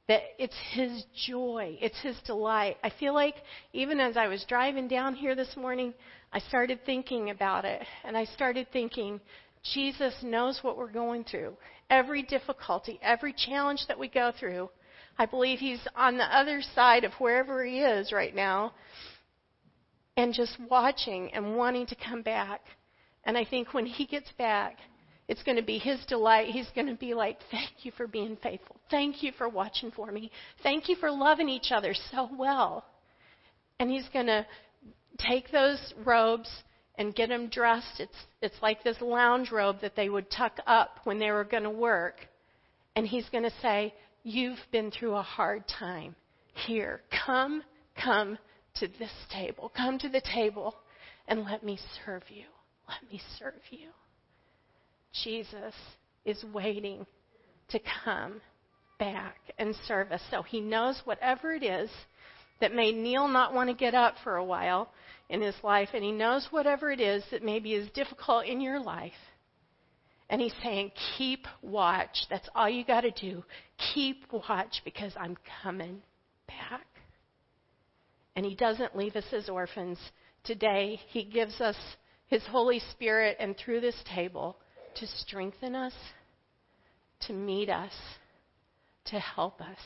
that 0.08 0.22
it's 0.38 0.56
his 0.72 1.04
joy, 1.26 1.78
it's 1.80 2.00
his 2.00 2.16
delight. 2.26 2.76
I 2.82 2.90
feel 2.98 3.14
like 3.14 3.36
even 3.72 4.00
as 4.00 4.16
I 4.16 4.26
was 4.26 4.44
driving 4.48 4.88
down 4.88 5.14
here 5.14 5.36
this 5.36 5.56
morning, 5.56 5.94
I 6.32 6.40
started 6.40 6.80
thinking 6.84 7.30
about 7.30 7.64
it. 7.64 7.80
And 8.04 8.16
I 8.16 8.24
started 8.24 8.66
thinking 8.72 9.20
Jesus 9.62 10.14
knows 10.22 10.60
what 10.62 10.78
we're 10.78 10.90
going 10.90 11.24
through. 11.24 11.56
Every 11.90 12.22
difficulty, 12.22 12.98
every 13.02 13.34
challenge 13.34 13.84
that 13.88 13.98
we 13.98 14.08
go 14.08 14.32
through. 14.38 14.70
I 15.18 15.26
believe 15.26 15.58
He's 15.58 15.86
on 15.94 16.16
the 16.16 16.24
other 16.24 16.62
side 16.74 17.04
of 17.04 17.12
wherever 17.14 17.64
He 17.64 17.80
is 17.80 18.12
right 18.12 18.34
now 18.34 18.72
and 20.16 20.34
just 20.34 20.56
watching 20.68 21.32
and 21.34 21.56
wanting 21.56 21.86
to 21.86 21.94
come 21.94 22.22
back. 22.22 22.62
And 23.24 23.36
I 23.36 23.44
think 23.44 23.74
when 23.74 23.86
He 23.86 24.06
gets 24.06 24.30
back, 24.38 24.78
it's 25.28 25.42
going 25.42 25.56
to 25.56 25.62
be 25.62 25.78
His 25.78 26.04
delight. 26.06 26.48
He's 26.48 26.70
going 26.74 26.86
to 26.86 26.94
be 26.94 27.14
like, 27.14 27.38
Thank 27.50 27.84
you 27.84 27.92
for 27.96 28.06
being 28.06 28.36
faithful. 28.42 28.76
Thank 28.90 29.22
you 29.22 29.32
for 29.36 29.48
watching 29.48 29.90
for 29.90 30.10
me. 30.10 30.30
Thank 30.62 30.88
you 30.88 30.96
for 30.96 31.10
loving 31.10 31.48
each 31.48 31.70
other 31.70 31.94
so 32.10 32.28
well. 32.36 32.84
And 33.78 33.90
He's 33.90 34.08
going 34.12 34.26
to 34.26 34.46
take 35.18 35.50
those 35.50 35.92
robes 36.04 36.50
and 36.96 37.14
get 37.14 37.28
them 37.28 37.48
dressed. 37.48 38.00
It's, 38.00 38.16
it's 38.42 38.60
like 38.62 38.82
this 38.82 39.00
lounge 39.00 39.50
robe 39.50 39.80
that 39.80 39.96
they 39.96 40.08
would 40.08 40.30
tuck 40.30 40.58
up 40.66 40.98
when 41.04 41.18
they 41.18 41.30
were 41.30 41.44
going 41.44 41.62
to 41.62 41.70
work. 41.70 42.26
And 42.96 43.06
he's 43.06 43.28
going 43.30 43.44
to 43.44 43.52
say, 43.62 43.94
You've 44.22 44.58
been 44.70 44.90
through 44.90 45.14
a 45.14 45.22
hard 45.22 45.64
time. 45.66 46.14
Here, 46.66 47.00
come, 47.24 47.62
come 48.02 48.36
to 48.76 48.86
this 48.98 49.12
table. 49.32 49.72
Come 49.74 49.98
to 49.98 50.10
the 50.10 50.20
table 50.20 50.74
and 51.26 51.44
let 51.44 51.64
me 51.64 51.78
serve 52.04 52.24
you. 52.28 52.44
Let 52.86 53.10
me 53.10 53.20
serve 53.38 53.62
you. 53.70 53.88
Jesus 55.24 55.74
is 56.24 56.44
waiting 56.52 57.06
to 57.70 57.80
come 58.04 58.40
back 58.98 59.38
and 59.58 59.74
serve 59.86 60.12
us. 60.12 60.20
So 60.30 60.42
he 60.42 60.60
knows 60.60 61.00
whatever 61.04 61.54
it 61.54 61.62
is 61.62 61.90
that 62.60 62.74
made 62.74 62.94
Neil 62.94 63.28
not 63.28 63.54
want 63.54 63.68
to 63.70 63.74
get 63.74 63.94
up 63.94 64.14
for 64.22 64.36
a 64.36 64.44
while 64.44 64.90
in 65.28 65.40
his 65.40 65.54
life, 65.62 65.90
and 65.94 66.04
he 66.04 66.12
knows 66.12 66.48
whatever 66.50 66.90
it 66.90 67.00
is 67.00 67.24
that 67.30 67.42
maybe 67.42 67.74
is 67.74 67.90
difficult 67.90 68.46
in 68.46 68.60
your 68.60 68.80
life. 68.80 69.12
And 70.28 70.40
he's 70.40 70.54
saying, 70.62 70.92
Keep 71.16 71.46
watch. 71.62 72.26
That's 72.28 72.48
all 72.54 72.68
you 72.68 72.84
got 72.84 73.00
to 73.02 73.10
do. 73.10 73.44
Keep 73.94 74.32
watch 74.32 74.82
because 74.84 75.12
I'm 75.18 75.36
coming 75.62 76.02
back. 76.46 76.86
And 78.36 78.46
he 78.46 78.54
doesn't 78.54 78.96
leave 78.96 79.16
us 79.16 79.24
as 79.32 79.48
orphans. 79.48 79.98
Today, 80.44 81.00
he 81.08 81.24
gives 81.24 81.60
us 81.60 81.76
his 82.28 82.42
Holy 82.46 82.80
Spirit, 82.92 83.36
and 83.40 83.56
through 83.56 83.80
this 83.80 83.96
table, 84.14 84.56
to 84.96 85.06
strengthen 85.06 85.74
us, 85.74 85.92
to 87.26 87.32
meet 87.32 87.68
us, 87.68 87.92
to 89.06 89.18
help 89.18 89.60
us 89.60 89.78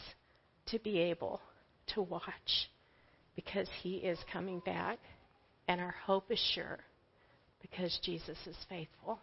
to 0.66 0.78
be 0.78 0.98
able 0.98 1.40
to 1.94 2.02
watch 2.02 2.70
because 3.36 3.68
he 3.82 3.96
is 3.96 4.18
coming 4.32 4.60
back 4.60 4.98
and 5.68 5.80
our 5.80 5.94
hope 6.06 6.30
is 6.30 6.38
sure 6.54 6.78
because 7.60 7.98
Jesus 8.02 8.38
is 8.46 8.56
faithful. 8.68 9.18